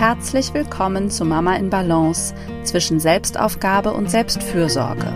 Herzlich 0.00 0.54
willkommen 0.54 1.10
zu 1.10 1.26
Mama 1.26 1.56
in 1.56 1.68
Balance 1.68 2.34
zwischen 2.62 3.00
Selbstaufgabe 3.00 3.92
und 3.92 4.10
Selbstfürsorge. 4.10 5.12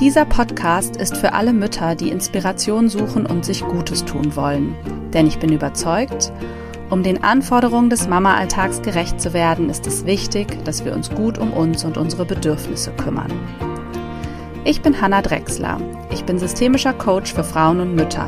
Dieser 0.00 0.24
Podcast 0.24 0.96
ist 0.96 1.16
für 1.16 1.32
alle 1.32 1.52
Mütter, 1.52 1.94
die 1.94 2.08
Inspiration 2.08 2.88
suchen 2.88 3.24
und 3.24 3.44
sich 3.44 3.64
Gutes 3.64 4.04
tun 4.04 4.34
wollen. 4.34 4.74
Denn 5.12 5.28
ich 5.28 5.38
bin 5.38 5.52
überzeugt, 5.52 6.32
um 6.90 7.04
den 7.04 7.22
Anforderungen 7.22 7.88
des 7.88 8.08
Mama-Alltags 8.08 8.82
gerecht 8.82 9.20
zu 9.20 9.32
werden, 9.32 9.70
ist 9.70 9.86
es 9.86 10.04
wichtig, 10.04 10.64
dass 10.64 10.84
wir 10.84 10.92
uns 10.92 11.10
gut 11.10 11.38
um 11.38 11.52
uns 11.52 11.84
und 11.84 11.96
unsere 11.96 12.24
Bedürfnisse 12.24 12.90
kümmern. 12.90 13.30
Ich 14.64 14.82
bin 14.82 15.00
Hanna 15.00 15.22
Drexler. 15.22 15.78
Ich 16.10 16.24
bin 16.24 16.40
systemischer 16.40 16.94
Coach 16.94 17.32
für 17.32 17.44
Frauen 17.44 17.78
und 17.78 17.94
Mütter. 17.94 18.26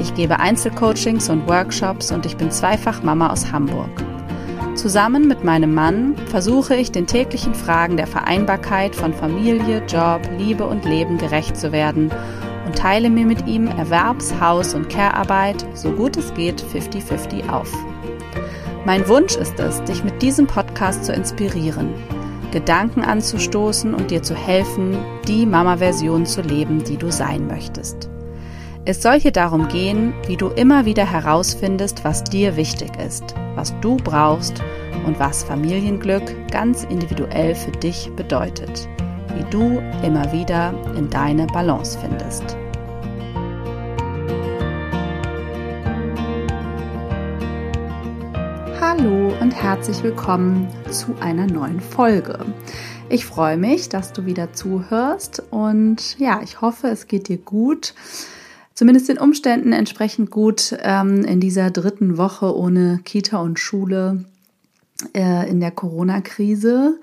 Ich 0.00 0.14
gebe 0.14 0.38
Einzelcoachings 0.38 1.30
und 1.30 1.48
Workshops 1.48 2.12
und 2.12 2.26
ich 2.26 2.36
bin 2.36 2.52
zweifach 2.52 3.02
Mama 3.02 3.32
aus 3.32 3.50
Hamburg. 3.50 3.90
Zusammen 4.84 5.28
mit 5.28 5.44
meinem 5.44 5.72
Mann 5.72 6.14
versuche 6.26 6.76
ich 6.76 6.92
den 6.92 7.06
täglichen 7.06 7.54
Fragen 7.54 7.96
der 7.96 8.06
Vereinbarkeit 8.06 8.94
von 8.94 9.14
Familie, 9.14 9.82
Job, 9.86 10.20
Liebe 10.36 10.66
und 10.66 10.84
Leben 10.84 11.16
gerecht 11.16 11.56
zu 11.56 11.72
werden 11.72 12.12
und 12.66 12.76
teile 12.76 13.08
mir 13.08 13.24
mit 13.24 13.46
ihm 13.46 13.66
Erwerbs-, 13.66 14.38
Haus- 14.42 14.74
und 14.74 14.90
Care-Arbeit, 14.90 15.64
so 15.72 15.90
gut 15.90 16.18
es 16.18 16.34
geht, 16.34 16.62
50-50 16.62 17.48
auf. 17.48 17.72
Mein 18.84 19.08
Wunsch 19.08 19.36
ist 19.36 19.58
es, 19.58 19.82
dich 19.84 20.04
mit 20.04 20.20
diesem 20.20 20.46
Podcast 20.46 21.06
zu 21.06 21.14
inspirieren, 21.14 21.94
Gedanken 22.52 23.04
anzustoßen 23.04 23.94
und 23.94 24.10
dir 24.10 24.22
zu 24.22 24.34
helfen, 24.34 24.98
die 25.26 25.46
Mama-Version 25.46 26.26
zu 26.26 26.42
leben, 26.42 26.84
die 26.84 26.98
du 26.98 27.10
sein 27.10 27.46
möchtest. 27.46 28.10
Es 28.86 29.00
soll 29.00 29.18
hier 29.18 29.32
darum 29.32 29.68
gehen, 29.68 30.12
wie 30.26 30.36
du 30.36 30.48
immer 30.48 30.84
wieder 30.84 31.10
herausfindest, 31.10 32.04
was 32.04 32.22
dir 32.22 32.54
wichtig 32.56 32.90
ist, 32.98 33.34
was 33.54 33.72
du 33.80 33.96
brauchst 33.96 34.62
und 35.06 35.18
was 35.18 35.42
Familienglück 35.42 36.50
ganz 36.50 36.84
individuell 36.84 37.54
für 37.54 37.70
dich 37.70 38.10
bedeutet, 38.14 38.86
wie 39.34 39.44
du 39.48 39.82
immer 40.02 40.30
wieder 40.32 40.74
in 40.98 41.08
deine 41.08 41.46
Balance 41.46 41.98
findest. 41.98 42.58
Hallo 48.82 49.32
und 49.40 49.52
herzlich 49.52 50.02
willkommen 50.02 50.68
zu 50.90 51.14
einer 51.20 51.46
neuen 51.46 51.80
Folge. 51.80 52.38
Ich 53.08 53.24
freue 53.24 53.56
mich, 53.56 53.88
dass 53.88 54.12
du 54.12 54.26
wieder 54.26 54.52
zuhörst 54.52 55.42
und 55.50 56.18
ja, 56.18 56.42
ich 56.44 56.60
hoffe, 56.60 56.88
es 56.88 57.06
geht 57.06 57.28
dir 57.28 57.38
gut 57.38 57.94
zumindest 58.74 59.08
den 59.08 59.18
Umständen 59.18 59.72
entsprechend 59.72 60.30
gut 60.30 60.76
ähm, 60.82 61.24
in 61.24 61.40
dieser 61.40 61.70
dritten 61.70 62.16
Woche 62.16 62.56
ohne 62.56 63.00
Kita 63.04 63.38
und 63.38 63.58
Schule 63.58 64.24
äh, 65.14 65.48
in 65.48 65.60
der 65.60 65.70
Corona-Krise. 65.70 66.98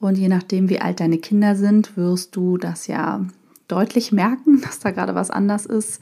Und 0.00 0.18
je 0.18 0.28
nachdem, 0.28 0.68
wie 0.68 0.80
alt 0.80 1.00
deine 1.00 1.18
Kinder 1.18 1.56
sind, 1.56 1.96
wirst 1.96 2.36
du 2.36 2.58
das 2.58 2.86
ja 2.86 3.24
deutlich 3.68 4.12
merken, 4.12 4.60
dass 4.64 4.78
da 4.80 4.90
gerade 4.90 5.14
was 5.14 5.30
anders 5.30 5.66
ist. 5.66 6.00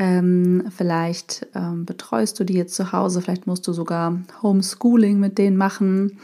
Ähm, 0.00 0.70
vielleicht 0.76 1.46
ähm, 1.54 1.84
betreust 1.84 2.38
du 2.38 2.44
die 2.44 2.54
jetzt 2.54 2.76
zu 2.76 2.92
Hause, 2.92 3.20
vielleicht 3.20 3.48
musst 3.48 3.66
du 3.66 3.72
sogar 3.72 4.20
Homeschooling 4.42 5.18
mit 5.18 5.38
denen 5.38 5.56
machen. 5.56 6.18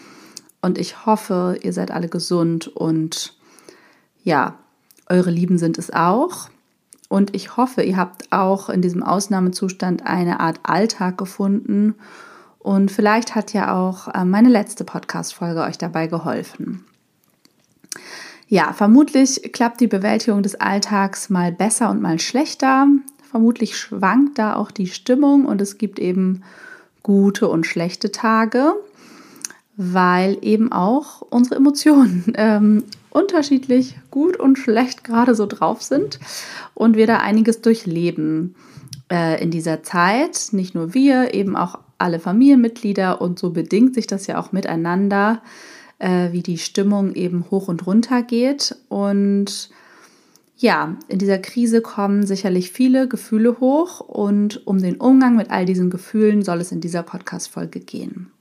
Und 0.62 0.78
ich 0.78 1.06
hoffe, 1.06 1.58
ihr 1.62 1.72
seid 1.72 1.90
alle 1.90 2.08
gesund 2.08 2.68
und 2.68 3.36
ja, 4.22 4.58
eure 5.08 5.30
Lieben 5.30 5.58
sind 5.58 5.76
es 5.76 5.92
auch. 5.92 6.48
Und 7.08 7.34
ich 7.34 7.56
hoffe, 7.56 7.82
ihr 7.82 7.96
habt 7.96 8.32
auch 8.32 8.68
in 8.68 8.82
diesem 8.82 9.02
Ausnahmezustand 9.02 10.06
eine 10.06 10.40
Art 10.40 10.60
Alltag 10.62 11.18
gefunden. 11.18 11.94
Und 12.58 12.90
vielleicht 12.90 13.34
hat 13.34 13.52
ja 13.52 13.74
auch 13.74 14.08
äh, 14.08 14.24
meine 14.24 14.48
letzte 14.48 14.84
Podcast-Folge 14.84 15.62
euch 15.62 15.78
dabei 15.78 16.06
geholfen. 16.06 16.84
Ja, 18.48 18.72
vermutlich 18.72 19.52
klappt 19.52 19.80
die 19.80 19.86
Bewältigung 19.86 20.42
des 20.42 20.54
Alltags 20.54 21.30
mal 21.30 21.52
besser 21.52 21.90
und 21.90 22.00
mal 22.02 22.18
schlechter. 22.18 22.86
Vermutlich 23.30 23.76
schwankt 23.76 24.38
da 24.38 24.56
auch 24.56 24.70
die 24.70 24.86
Stimmung 24.86 25.46
und 25.46 25.60
es 25.60 25.78
gibt 25.78 25.98
eben 25.98 26.42
gute 27.02 27.48
und 27.48 27.66
schlechte 27.66 28.12
Tage, 28.12 28.74
weil 29.76 30.38
eben 30.42 30.72
auch 30.72 31.20
unsere 31.20 31.56
Emotionen 31.56 32.32
ähm, 32.36 32.84
unterschiedlich 33.14 33.96
gut 34.10 34.36
und 34.36 34.58
schlecht 34.58 35.04
gerade 35.04 35.34
so 35.34 35.46
drauf 35.46 35.82
sind 35.82 36.18
und 36.74 36.96
wir 36.96 37.06
da 37.06 37.18
einiges 37.18 37.62
durchleben 37.62 38.56
äh, 39.10 39.42
in 39.42 39.50
dieser 39.50 39.82
Zeit. 39.82 40.48
Nicht 40.52 40.74
nur 40.74 40.92
wir, 40.92 41.32
eben 41.32 41.56
auch 41.56 41.78
alle 41.96 42.18
Familienmitglieder 42.18 43.20
und 43.20 43.38
so 43.38 43.50
bedingt 43.50 43.94
sich 43.94 44.06
das 44.06 44.26
ja 44.26 44.38
auch 44.38 44.52
miteinander, 44.52 45.42
äh, 46.00 46.32
wie 46.32 46.42
die 46.42 46.58
Stimmung 46.58 47.14
eben 47.14 47.50
hoch 47.50 47.68
und 47.68 47.86
runter 47.86 48.22
geht. 48.22 48.76
Und 48.88 49.70
ja, 50.56 50.96
in 51.06 51.18
dieser 51.20 51.38
Krise 51.38 51.82
kommen 51.82 52.26
sicherlich 52.26 52.72
viele 52.72 53.06
Gefühle 53.06 53.60
hoch 53.60 54.00
und 54.00 54.66
um 54.66 54.78
den 54.78 54.96
Umgang 54.96 55.36
mit 55.36 55.50
all 55.50 55.66
diesen 55.66 55.88
Gefühlen 55.88 56.42
soll 56.42 56.60
es 56.60 56.72
in 56.72 56.80
dieser 56.80 57.04
Podcast-Folge 57.04 57.78
gehen. 57.78 58.33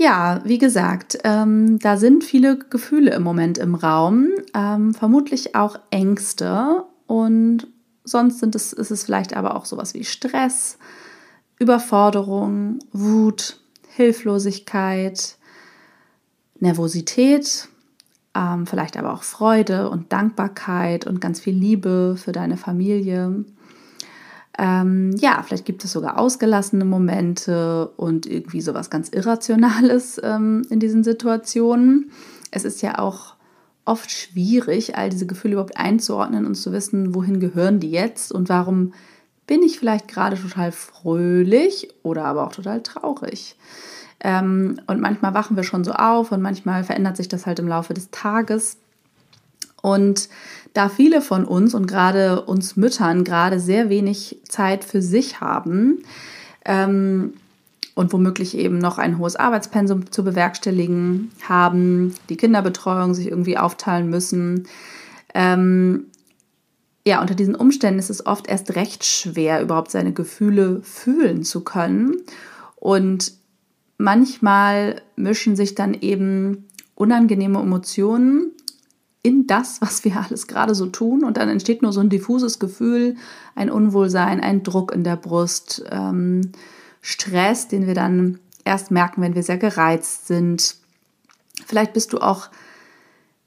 Ja, 0.00 0.40
wie 0.44 0.58
gesagt, 0.58 1.18
ähm, 1.24 1.80
da 1.80 1.96
sind 1.96 2.22
viele 2.22 2.56
Gefühle 2.56 3.12
im 3.14 3.24
Moment 3.24 3.58
im 3.58 3.74
Raum, 3.74 4.28
ähm, 4.54 4.94
vermutlich 4.94 5.56
auch 5.56 5.76
Ängste 5.90 6.84
und 7.08 7.66
sonst 8.04 8.38
sind 8.38 8.54
es, 8.54 8.72
ist 8.72 8.92
es 8.92 9.02
vielleicht 9.02 9.36
aber 9.36 9.56
auch 9.56 9.64
sowas 9.64 9.94
wie 9.94 10.04
Stress, 10.04 10.78
Überforderung, 11.58 12.78
Wut, 12.92 13.58
Hilflosigkeit, 13.88 15.36
Nervosität, 16.60 17.68
ähm, 18.36 18.68
vielleicht 18.68 18.96
aber 18.96 19.12
auch 19.12 19.24
Freude 19.24 19.90
und 19.90 20.12
Dankbarkeit 20.12 21.08
und 21.08 21.20
ganz 21.20 21.40
viel 21.40 21.54
Liebe 21.54 22.14
für 22.16 22.30
deine 22.30 22.56
Familie. 22.56 23.44
Ähm, 24.58 25.14
ja, 25.16 25.42
vielleicht 25.46 25.64
gibt 25.64 25.84
es 25.84 25.92
sogar 25.92 26.18
ausgelassene 26.18 26.84
Momente 26.84 27.92
und 27.96 28.26
irgendwie 28.26 28.60
sowas 28.60 28.90
ganz 28.90 29.08
Irrationales 29.08 30.20
ähm, 30.22 30.66
in 30.68 30.80
diesen 30.80 31.04
Situationen. 31.04 32.10
Es 32.50 32.64
ist 32.64 32.82
ja 32.82 32.98
auch 32.98 33.36
oft 33.84 34.10
schwierig, 34.10 34.96
all 34.96 35.10
diese 35.10 35.26
Gefühle 35.26 35.54
überhaupt 35.54 35.76
einzuordnen 35.76 36.44
und 36.44 36.56
zu 36.56 36.72
wissen, 36.72 37.14
wohin 37.14 37.40
gehören 37.40 37.78
die 37.80 37.90
jetzt 37.90 38.32
und 38.32 38.48
warum 38.48 38.92
bin 39.46 39.62
ich 39.62 39.78
vielleicht 39.78 40.08
gerade 40.08 40.36
total 40.36 40.72
fröhlich 40.72 41.88
oder 42.02 42.24
aber 42.24 42.46
auch 42.46 42.52
total 42.52 42.82
traurig. 42.82 43.56
Ähm, 44.20 44.80
und 44.86 45.00
manchmal 45.00 45.34
wachen 45.34 45.56
wir 45.56 45.62
schon 45.62 45.84
so 45.84 45.92
auf 45.92 46.32
und 46.32 46.42
manchmal 46.42 46.84
verändert 46.84 47.16
sich 47.16 47.28
das 47.28 47.46
halt 47.46 47.60
im 47.60 47.68
Laufe 47.68 47.94
des 47.94 48.10
Tages. 48.10 48.78
Und 49.80 50.28
da 50.74 50.88
viele 50.88 51.20
von 51.20 51.44
uns 51.44 51.74
und 51.74 51.86
gerade 51.86 52.42
uns 52.42 52.76
Müttern 52.76 53.24
gerade 53.24 53.60
sehr 53.60 53.88
wenig 53.88 54.40
Zeit 54.48 54.84
für 54.84 55.02
sich 55.02 55.40
haben 55.40 56.02
ähm, 56.64 57.32
und 57.94 58.12
womöglich 58.12 58.56
eben 58.56 58.78
noch 58.78 58.98
ein 58.98 59.18
hohes 59.18 59.36
Arbeitspensum 59.36 60.10
zu 60.12 60.24
bewerkstelligen 60.24 61.30
haben, 61.48 62.14
die 62.28 62.36
Kinderbetreuung 62.36 63.14
sich 63.14 63.28
irgendwie 63.28 63.58
aufteilen 63.58 64.08
müssen, 64.08 64.68
ähm, 65.34 66.06
ja, 67.08 67.22
unter 67.22 67.34
diesen 67.34 67.54
Umständen 67.54 67.98
ist 67.98 68.10
es 68.10 68.26
oft 68.26 68.48
erst 68.48 68.74
recht 68.76 69.02
schwer, 69.02 69.62
überhaupt 69.62 69.90
seine 69.90 70.12
Gefühle 70.12 70.82
fühlen 70.82 71.42
zu 71.42 71.64
können. 71.64 72.16
Und 72.76 73.32
manchmal 73.96 75.00
mischen 75.16 75.56
sich 75.56 75.74
dann 75.74 75.94
eben 75.94 76.66
unangenehme 76.94 77.60
Emotionen 77.60 78.52
in 79.28 79.46
das, 79.46 79.80
was 79.82 80.04
wir 80.04 80.16
alles 80.16 80.46
gerade 80.46 80.74
so 80.74 80.86
tun. 80.86 81.22
Und 81.22 81.36
dann 81.36 81.48
entsteht 81.48 81.82
nur 81.82 81.92
so 81.92 82.00
ein 82.00 82.08
diffuses 82.08 82.58
Gefühl, 82.58 83.16
ein 83.54 83.70
Unwohlsein, 83.70 84.40
ein 84.40 84.62
Druck 84.62 84.92
in 84.92 85.04
der 85.04 85.16
Brust, 85.16 85.84
ähm, 85.90 86.52
Stress, 87.02 87.68
den 87.68 87.86
wir 87.86 87.94
dann 87.94 88.38
erst 88.64 88.90
merken, 88.90 89.22
wenn 89.22 89.34
wir 89.34 89.42
sehr 89.42 89.58
gereizt 89.58 90.26
sind. 90.26 90.76
Vielleicht 91.66 91.92
bist 91.92 92.12
du 92.12 92.18
auch 92.18 92.48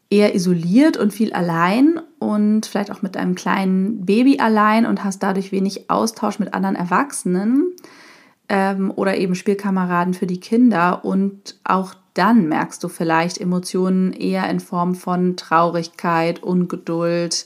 eher 0.10 0.36
isoliert 0.36 0.98
und 0.98 1.14
viel 1.14 1.34
allein 1.34 2.00
und 2.20 2.66
vielleicht 2.66 2.92
auch 2.92 3.02
mit 3.02 3.18
einem 3.18 3.34
kleinen 3.36 4.06
Baby 4.06 4.40
allein 4.40 4.86
und 4.86 5.04
hast 5.04 5.24
dadurch 5.24 5.52
wenig 5.52 5.90
Austausch 5.90 6.38
mit 6.38 6.54
anderen 6.54 6.76
Erwachsenen 6.76 7.72
ähm, 8.50 8.92
oder 8.96 9.18
eben 9.18 9.36
Spielkameraden 9.36 10.14
für 10.14 10.28
die 10.28 10.40
Kinder 10.40 11.06
und 11.06 11.58
auch 11.64 11.96
dann 12.14 12.48
merkst 12.48 12.84
du 12.84 12.90
vielleicht 12.90 13.40
Emotionen 13.40 14.14
eher 14.14 14.50
in 14.50 14.60
Form 14.60 14.96
von 14.96 15.38
Traurigkeit, 15.38 16.44
Ungeduld, 16.44 17.46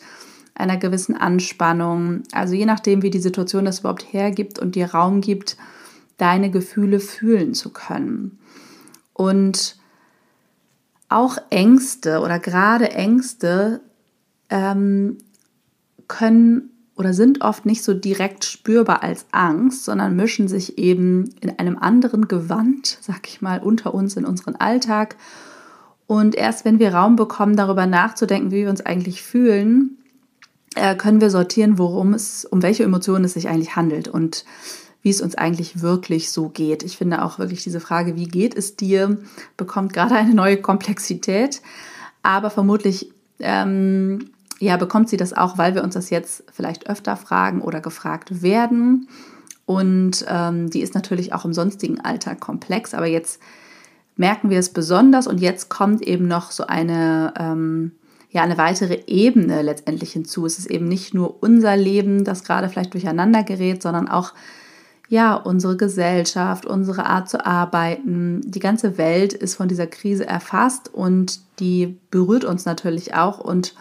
einer 0.56 0.78
gewissen 0.78 1.16
Anspannung. 1.16 2.24
Also 2.32 2.56
je 2.56 2.66
nachdem, 2.66 3.02
wie 3.02 3.10
die 3.10 3.20
Situation 3.20 3.66
das 3.66 3.80
überhaupt 3.80 4.12
hergibt 4.12 4.58
und 4.58 4.76
dir 4.76 4.92
Raum 4.92 5.22
gibt, 5.22 5.58
deine 6.18 6.50
Gefühle 6.50 7.00
fühlen 7.00 7.54
zu 7.54 7.72
können. 7.72 8.40
Und 9.14 9.78
auch 11.10 11.38
Ängste 11.50 12.22
oder 12.22 12.40
gerade 12.40 12.92
Ängste 12.92 13.82
ähm, 14.50 15.18
können 16.08 16.72
oder 16.96 17.14
sind 17.14 17.42
oft 17.42 17.66
nicht 17.66 17.84
so 17.84 17.94
direkt 17.94 18.46
spürbar 18.46 19.04
als 19.04 19.26
Angst, 19.32 19.84
sondern 19.84 20.16
mischen 20.16 20.48
sich 20.48 20.78
eben 20.78 21.36
in 21.42 21.58
einem 21.60 21.78
anderen 21.78 22.28
Gewand, 22.28 22.98
sag 23.02 23.28
ich 23.28 23.42
mal, 23.42 23.60
unter 23.60 23.94
uns 23.94 24.16
in 24.16 24.26
unseren 24.26 24.56
Alltag. 24.56 25.18
Und 26.08 26.36
erst 26.36 26.64
wenn 26.64 26.80
wir 26.80 26.94
Raum 26.94 27.16
bekommen, 27.16 27.58
darüber 27.58 27.86
nachzudenken, 27.86 28.52
wie 28.52 28.64
wir 28.64 28.70
uns 28.70 28.86
eigentlich 28.86 29.22
fühlen, 29.22 29.98
äh, 30.76 30.96
können 30.96 31.20
wir 31.20 31.30
sortieren, 31.30 31.78
worum 31.78 32.14
es, 32.14 32.46
um 32.46 32.62
welche 32.62 32.84
Emotionen 32.84 33.26
es 33.26 33.34
sich 33.34 33.50
eigentlich 33.50 33.76
handelt 33.76 34.08
und 34.08 34.46
wie 35.02 35.10
es 35.10 35.22
uns 35.22 35.36
eigentlich 35.36 35.82
wirklich 35.82 36.32
so 36.32 36.50
geht. 36.50 36.82
Ich 36.84 36.98
finde 36.98 37.24
auch 37.24 37.40
wirklich 37.40 37.64
diese 37.64 37.80
Frage, 37.80 38.16
wie 38.16 38.26
geht 38.28 38.56
es 38.56 38.76
dir, 38.76 39.18
bekommt 39.58 39.94
gerade 39.94 40.16
eine 40.16 40.34
neue 40.34 40.58
Komplexität. 40.58 41.62
Aber 42.24 42.50
vermutlich 42.50 43.12
ähm, 43.40 44.32
ja, 44.60 44.78
bekommt 44.78 45.10
sie 45.10 45.18
das 45.18 45.34
auch, 45.34 45.58
weil 45.58 45.76
wir 45.76 45.84
uns 45.84 45.96
das 45.96 46.10
jetzt 46.10 46.44
vielleicht 46.52 46.90
öfter 46.90 47.18
fragen 47.18 47.62
oder 47.62 47.82
gefragt 47.82 48.42
werden. 48.42 49.08
Und 49.66 50.26
ähm, 50.30 50.70
die 50.70 50.82
ist 50.82 50.94
natürlich 50.94 51.34
auch 51.34 51.46
im 51.46 51.54
sonstigen 51.54 52.00
Alltag 52.00 52.40
komplex, 52.40 52.94
aber 52.94 53.08
jetzt 53.08 53.42
merken 54.16 54.50
wir 54.50 54.60
es 54.60 54.70
besonders 54.70 55.28
und 55.28 55.40
jetzt 55.42 55.70
kommt 55.70 56.02
eben 56.02 56.28
noch 56.28 56.52
so 56.52 56.68
eine, 56.68 57.34
ähm, 57.38 57.92
ja, 58.30 58.44
eine 58.44 58.58
weitere 58.58 59.02
Ebene 59.08 59.62
letztendlich 59.62 60.14
hinzu. 60.14 60.46
Es 60.46 60.60
ist 60.60 60.68
eben 60.68 60.88
nicht 60.88 61.14
nur 61.14 61.42
unser 61.42 61.76
Leben, 61.76 62.24
das 62.24 62.44
gerade 62.44 62.70
vielleicht 62.70 62.94
durcheinander 62.94 63.44
gerät, 63.44 63.82
sondern 63.82 64.08
auch 64.08 64.34
ja, 65.08 65.36
unsere 65.36 65.78
Gesellschaft, 65.78 66.66
unsere 66.66 67.06
Art 67.06 67.30
zu 67.30 67.46
arbeiten, 67.46 68.42
die 68.44 68.60
ganze 68.60 68.98
Welt 68.98 69.34
ist 69.34 69.56
von 69.56 69.68
dieser 69.68 69.88
Krise 69.88 70.26
erfasst 70.26 70.92
und 70.92 71.42
die 71.60 71.98
berührt 72.10 72.44
uns 72.44 72.66
natürlich 72.66 73.14
auch 73.14 73.40
und 73.40 73.76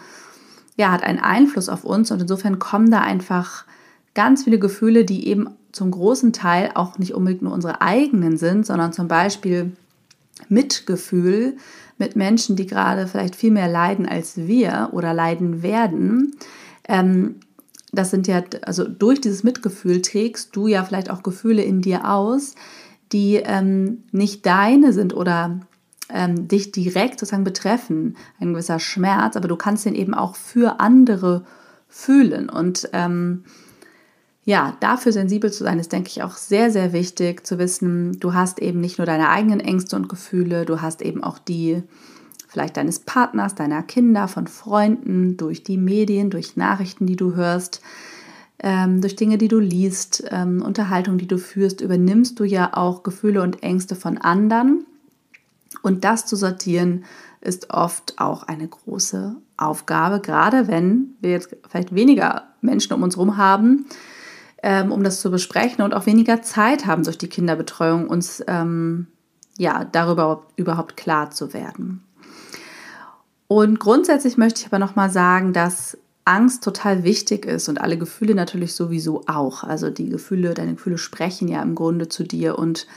ja, 0.75 0.91
hat 0.91 1.03
einen 1.03 1.19
Einfluss 1.19 1.69
auf 1.69 1.83
uns 1.83 2.11
und 2.11 2.21
insofern 2.21 2.59
kommen 2.59 2.91
da 2.91 3.01
einfach 3.01 3.65
ganz 4.13 4.43
viele 4.43 4.59
Gefühle, 4.59 5.05
die 5.05 5.27
eben 5.27 5.49
zum 5.71 5.91
großen 5.91 6.33
Teil 6.33 6.71
auch 6.73 6.97
nicht 6.97 7.13
unbedingt 7.13 7.41
nur 7.41 7.53
unsere 7.53 7.81
eigenen 7.81 8.37
sind, 8.37 8.65
sondern 8.65 8.93
zum 8.93 9.07
Beispiel 9.07 9.73
Mitgefühl 10.49 11.57
mit 11.97 12.15
Menschen, 12.15 12.55
die 12.55 12.65
gerade 12.65 13.07
vielleicht 13.07 13.35
viel 13.35 13.51
mehr 13.51 13.67
leiden 13.67 14.05
als 14.05 14.37
wir 14.37 14.89
oder 14.91 15.13
leiden 15.13 15.63
werden. 15.63 16.35
Ähm, 16.87 17.35
das 17.91 18.11
sind 18.11 18.27
ja, 18.27 18.43
also 18.63 18.87
durch 18.87 19.21
dieses 19.21 19.43
Mitgefühl 19.43 20.01
trägst 20.01 20.55
du 20.55 20.67
ja 20.67 20.83
vielleicht 20.83 21.09
auch 21.09 21.23
Gefühle 21.23 21.63
in 21.63 21.81
dir 21.81 22.09
aus, 22.09 22.55
die 23.11 23.35
ähm, 23.35 24.03
nicht 24.11 24.45
deine 24.45 24.91
sind 24.91 25.15
oder 25.15 25.59
ähm, 26.09 26.47
dich 26.47 26.71
direkt 26.71 27.19
sozusagen 27.19 27.43
betreffen, 27.43 28.15
ein 28.39 28.53
gewisser 28.53 28.79
Schmerz, 28.79 29.35
aber 29.35 29.47
du 29.47 29.55
kannst 29.55 29.85
den 29.85 29.95
eben 29.95 30.13
auch 30.13 30.35
für 30.35 30.79
andere 30.79 31.45
fühlen. 31.87 32.49
Und 32.49 32.89
ähm, 32.93 33.43
ja, 34.43 34.77
dafür 34.79 35.11
sensibel 35.11 35.51
zu 35.51 35.63
sein, 35.63 35.79
ist, 35.79 35.91
denke 35.91 36.09
ich, 36.09 36.21
auch 36.21 36.35
sehr, 36.35 36.69
sehr 36.69 36.93
wichtig 36.93 37.45
zu 37.45 37.57
wissen, 37.57 38.19
du 38.19 38.33
hast 38.33 38.59
eben 38.59 38.79
nicht 38.79 38.99
nur 38.99 39.07
deine 39.07 39.29
eigenen 39.29 39.59
Ängste 39.59 39.95
und 39.95 40.07
Gefühle, 40.07 40.65
du 40.65 40.81
hast 40.81 41.01
eben 41.01 41.23
auch 41.23 41.39
die 41.39 41.81
vielleicht 42.47 42.77
deines 42.77 42.99
Partners, 42.99 43.55
deiner 43.55 43.83
Kinder, 43.83 44.27
von 44.27 44.47
Freunden, 44.47 45.35
durch 45.35 45.63
die 45.63 45.77
Medien, 45.77 46.29
durch 46.29 46.55
Nachrichten, 46.55 47.05
die 47.05 47.17
du 47.17 47.35
hörst, 47.35 47.81
ähm, 48.59 49.01
durch 49.01 49.15
Dinge, 49.15 49.37
die 49.37 49.49
du 49.49 49.59
liest, 49.59 50.23
ähm, 50.31 50.61
Unterhaltung, 50.61 51.17
die 51.17 51.27
du 51.27 51.37
führst, 51.37 51.81
übernimmst 51.81 52.39
du 52.39 52.43
ja 52.45 52.77
auch 52.77 53.03
Gefühle 53.03 53.41
und 53.41 53.63
Ängste 53.63 53.95
von 53.95 54.17
anderen 54.17 54.85
und 55.85 56.03
das 56.03 56.25
zu 56.25 56.35
sortieren 56.35 57.05
ist 57.41 57.69
oft 57.69 58.15
auch 58.17 58.43
eine 58.43 58.67
große 58.67 59.35
Aufgabe, 59.55 60.19
gerade 60.19 60.67
wenn 60.67 61.15
wir 61.21 61.31
jetzt 61.31 61.55
vielleicht 61.69 61.93
weniger 61.93 62.43
Menschen 62.61 62.93
um 62.93 63.03
uns 63.03 63.15
herum 63.15 63.37
haben, 63.37 63.85
ähm, 64.63 64.91
um 64.91 65.03
das 65.03 65.21
zu 65.21 65.29
besprechen 65.29 65.83
und 65.83 65.93
auch 65.93 66.07
weniger 66.07 66.41
Zeit 66.41 66.87
haben 66.87 67.03
durch 67.03 67.19
die 67.19 67.29
Kinderbetreuung, 67.29 68.07
uns 68.07 68.43
ähm, 68.47 69.07
ja, 69.57 69.85
darüber 69.85 70.47
überhaupt 70.55 70.97
klar 70.97 71.31
zu 71.31 71.53
werden. 71.53 72.03
Und 73.47 73.79
grundsätzlich 73.79 74.37
möchte 74.37 74.61
ich 74.61 74.65
aber 74.65 74.79
nochmal 74.79 75.11
sagen, 75.11 75.53
dass 75.53 75.97
Angst 76.25 76.63
total 76.63 77.03
wichtig 77.03 77.45
ist 77.45 77.69
und 77.69 77.79
alle 77.79 77.99
Gefühle 77.99 78.33
natürlich 78.33 78.73
sowieso 78.73 79.21
auch. 79.27 79.63
Also 79.63 79.91
die 79.91 80.09
Gefühle, 80.09 80.55
deine 80.55 80.73
Gefühle 80.73 80.97
sprechen 80.97 81.47
ja 81.47 81.61
im 81.61 81.75
Grunde 81.75 82.09
zu 82.09 82.23
dir 82.23 82.57
und 82.57 82.87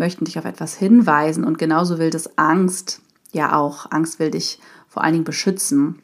möchten 0.00 0.24
dich 0.24 0.38
auf 0.38 0.44
etwas 0.44 0.74
hinweisen 0.74 1.44
und 1.44 1.58
genauso 1.58 2.00
will 2.00 2.10
das 2.10 2.36
Angst 2.36 3.00
ja 3.30 3.56
auch. 3.56 3.86
Angst 3.92 4.18
will 4.18 4.32
dich 4.32 4.58
vor 4.88 5.04
allen 5.04 5.12
Dingen 5.12 5.24
beschützen 5.24 6.02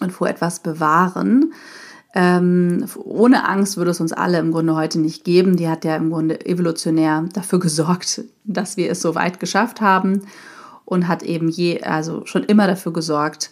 und 0.00 0.12
vor 0.12 0.28
etwas 0.28 0.60
bewahren. 0.60 1.52
Ähm, 2.14 2.86
ohne 2.96 3.46
Angst 3.46 3.76
würde 3.76 3.90
es 3.90 4.00
uns 4.00 4.14
alle 4.14 4.38
im 4.38 4.52
Grunde 4.52 4.74
heute 4.74 4.98
nicht 4.98 5.24
geben. 5.24 5.56
Die 5.56 5.68
hat 5.68 5.84
ja 5.84 5.96
im 5.96 6.10
Grunde 6.10 6.46
evolutionär 6.46 7.26
dafür 7.34 7.58
gesorgt, 7.58 8.24
dass 8.44 8.78
wir 8.78 8.90
es 8.90 9.02
so 9.02 9.14
weit 9.14 9.38
geschafft 9.38 9.82
haben 9.82 10.22
und 10.86 11.08
hat 11.08 11.22
eben 11.22 11.48
je, 11.48 11.82
also 11.82 12.24
schon 12.24 12.44
immer 12.44 12.66
dafür 12.66 12.94
gesorgt, 12.94 13.50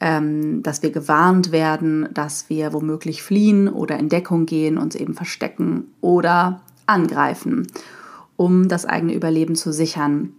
ähm, 0.00 0.62
dass 0.62 0.82
wir 0.82 0.90
gewarnt 0.90 1.50
werden, 1.52 2.08
dass 2.14 2.48
wir 2.48 2.72
womöglich 2.72 3.22
fliehen 3.22 3.68
oder 3.68 3.98
in 3.98 4.08
Deckung 4.08 4.46
gehen, 4.46 4.78
uns 4.78 4.94
eben 4.94 5.12
verstecken 5.12 5.88
oder 6.00 6.60
angreifen 6.86 7.66
um 8.38 8.68
das 8.68 8.86
eigene 8.86 9.14
Überleben 9.14 9.56
zu 9.56 9.72
sichern. 9.72 10.32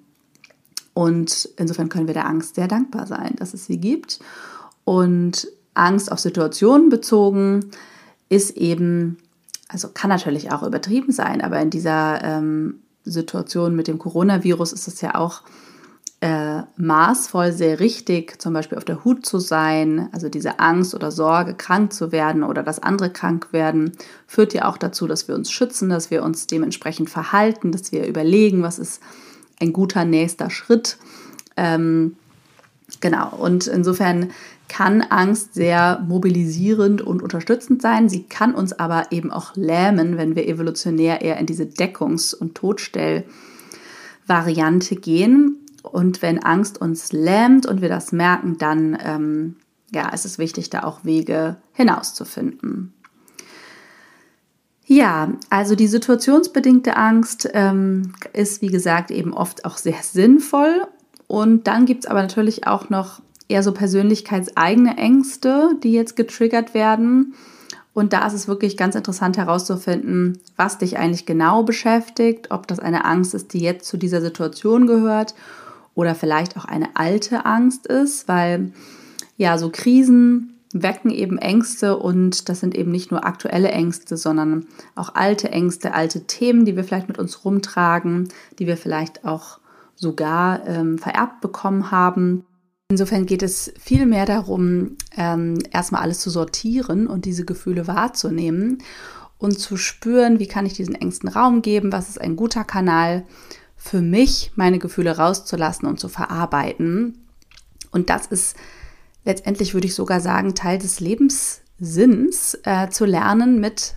Und 0.94 1.50
insofern 1.58 1.90
können 1.90 2.08
wir 2.08 2.14
der 2.14 2.28
Angst 2.28 2.56
sehr 2.56 2.70
dankbar 2.70 3.06
sein, 3.06 3.36
dass 3.38 3.54
es 3.54 3.66
sie 3.66 3.78
gibt. 3.78 4.20
Und 4.86 5.50
Angst 5.74 6.10
auf 6.12 6.18
Situationen 6.18 6.90
bezogen 6.90 7.72
ist 8.30 8.52
eben, 8.52 9.18
also 9.68 9.90
kann 9.94 10.10
natürlich 10.10 10.52
auch 10.52 10.64
übertrieben 10.64 11.12
sein, 11.12 11.42
aber 11.42 11.60
in 11.60 11.70
dieser 11.70 12.24
ähm, 12.24 12.80
Situation 13.04 13.76
mit 13.76 13.88
dem 13.90 14.00
Coronavirus 14.00 14.72
ist 14.72 14.88
es 14.88 15.02
ja 15.02 15.16
auch 15.16 15.42
äh, 16.22 16.64
maßvoll, 16.76 17.54
sehr 17.54 17.80
richtig, 17.80 18.42
zum 18.42 18.54
Beispiel 18.54 18.78
auf 18.78 18.84
der 18.84 19.06
Hut 19.06 19.26
zu 19.26 19.40
sein, 19.40 20.10
also 20.12 20.28
diese 20.28 20.60
Angst 20.60 20.94
oder 20.94 21.12
Sorge, 21.12 21.54
krank 21.54 21.94
zu 21.94 22.12
werden 22.12 22.44
oder 22.44 22.62
dass 22.62 22.84
andere 22.84 23.10
krank 23.10 23.54
werden, 23.54 23.94
führt 24.28 24.54
ja 24.54 24.68
auch 24.68 24.78
dazu, 24.78 25.08
dass 25.08 25.30
wir 25.30 25.36
uns 25.36 25.50
schützen, 25.50 25.90
dass 25.90 26.12
wir 26.12 26.24
uns 26.24 26.46
dementsprechend 26.46 27.10
verhalten, 27.10 27.72
dass 27.72 27.94
wir 27.94 28.06
überlegen, 28.06 28.64
was 28.64 28.80
ist 28.80 29.02
ein 29.62 29.72
guter 29.72 30.04
nächster 30.04 30.50
Schritt. 30.50 30.98
Ähm, 31.56 32.18
genau, 33.00 33.34
und 33.38 33.68
insofern 33.68 34.32
kann 34.68 35.02
Angst 35.02 35.54
sehr 35.54 36.04
mobilisierend 36.06 37.02
und 37.02 37.24
unterstützend 37.24 37.82
sein. 37.82 38.10
Sie 38.10 38.24
kann 38.24 38.54
uns 38.54 38.74
aber 38.74 39.12
eben 39.12 39.32
auch 39.32 39.56
lähmen, 39.56 40.18
wenn 40.18 40.36
wir 40.36 40.46
evolutionär 40.48 41.22
eher 41.22 41.38
in 41.38 41.46
diese 41.46 41.64
Deckungs- 41.64 42.36
und 42.36 42.56
Todstellvariante 42.56 44.96
gehen. 44.96 45.59
Und 45.84 46.22
wenn 46.22 46.44
Angst 46.44 46.80
uns 46.80 47.12
lähmt 47.12 47.66
und 47.66 47.82
wir 47.82 47.90
das 47.90 48.12
merken, 48.12 48.58
dann 48.58 48.98
ähm, 49.04 49.56
ja, 49.92 50.10
ist 50.10 50.26
es 50.26 50.38
wichtig, 50.38 50.70
da 50.70 50.84
auch 50.84 51.04
Wege 51.04 51.58
hinauszufinden. 51.74 52.94
Ja, 54.86 55.34
also 55.50 55.76
die 55.76 55.88
situationsbedingte 55.88 56.98
Angst 56.98 57.50
ähm, 57.54 58.14
ist, 58.34 58.62
wie 58.62 58.68
gesagt, 58.68 59.12
eben 59.12 59.34
oft 59.34 59.66
auch 59.66 59.78
sehr 59.78 60.02
sinnvoll. 60.02 60.88
Und 61.28 61.68
dann 61.68 61.86
gibt 61.86 62.06
es 62.06 62.10
aber 62.10 62.22
natürlich 62.22 62.66
auch 62.66 62.90
noch 62.90 63.22
eher 63.48 63.62
so 63.62 63.72
persönlichkeitseigene 63.72 64.98
Ängste, 64.98 65.76
die 65.84 65.92
jetzt 65.92 66.16
getriggert 66.16 66.74
werden. 66.74 67.36
Und 67.94 68.14
da 68.14 68.26
ist 68.26 68.34
es 68.34 68.48
wirklich 68.48 68.78
ganz 68.78 68.96
interessant 68.96 69.38
herauszufinden, 69.38 70.40
was 70.56 70.78
dich 70.78 70.98
eigentlich 70.98 71.26
genau 71.26 71.64
beschäftigt, 71.64 72.50
ob 72.50 72.68
das 72.68 72.80
eine 72.80 73.06
Angst 73.06 73.34
ist, 73.34 73.54
die 73.54 73.60
jetzt 73.60 73.88
zu 73.88 73.98
dieser 73.98 74.22
Situation 74.22 74.88
gehört 74.88 75.36
oder 76.00 76.16
vielleicht 76.16 76.56
auch 76.56 76.64
eine 76.64 76.96
alte 76.96 77.46
Angst 77.46 77.86
ist, 77.86 78.30
weil 78.30 78.72
ja, 79.36 79.58
so 79.58 79.70
Krisen 79.70 80.54
wecken 80.72 81.12
eben 81.12 81.38
Ängste 81.38 81.98
und 81.98 82.48
das 82.48 82.62
sind 82.62 82.74
eben 82.74 82.90
nicht 82.90 83.12
nur 83.12 83.26
aktuelle 83.26 83.70
Ängste, 83.70 84.16
sondern 84.16 84.66
auch 84.96 85.16
alte 85.16 85.52
Ängste, 85.52 85.94
alte 85.94 86.26
Themen, 86.26 86.64
die 86.64 86.78
wir 86.78 86.86
vielleicht 86.86 87.10
mit 87.10 87.20
uns 87.20 87.44
rumtragen, 87.44 88.30
die 88.60 88.68
wir 88.68 88.78
vielleicht 88.78 89.26
auch 89.26 89.60
sogar 89.96 90.66
ähm, 90.68 91.00
vererbt 91.00 91.42
bekommen 91.42 91.92
haben. 91.92 92.46
Insofern 92.90 93.26
geht 93.26 93.44
es 93.44 93.74
viel 93.78 94.06
mehr 94.06 94.26
darum, 94.26 94.96
ähm, 95.18 95.60
erstmal 95.72 96.02
alles 96.02 96.20
zu 96.20 96.30
sortieren 96.30 97.08
und 97.08 97.26
diese 97.26 97.44
Gefühle 97.44 97.88
wahrzunehmen 97.88 98.78
und 99.38 99.60
zu 99.60 99.76
spüren, 99.76 100.40
wie 100.40 100.48
kann 100.48 100.66
ich 100.66 100.74
diesen 100.74 100.96
Ängsten 100.96 101.28
Raum 101.28 101.62
geben, 101.62 101.92
was 101.92 102.08
ist 102.08 102.22
ein 102.22 102.38
guter 102.38 102.64
Kanal 102.64 103.26
für 103.80 104.02
mich, 104.02 104.52
meine 104.56 104.78
Gefühle 104.78 105.18
rauszulassen 105.18 105.88
und 105.88 106.00
zu 106.00 106.10
verarbeiten. 106.10 107.26
Und 107.92 108.10
das 108.10 108.28
ist 108.28 108.56
letztendlich, 109.26 109.74
würde 109.74 109.88
ich 109.88 109.96
sogar 109.96 110.22
sagen, 110.22 110.54
Teil 110.54 110.78
des 110.78 111.00
Lebenssinns, 111.00 112.60
äh, 112.64 112.90
zu 112.90 113.06
lernen, 113.06 113.60
mit 113.60 113.96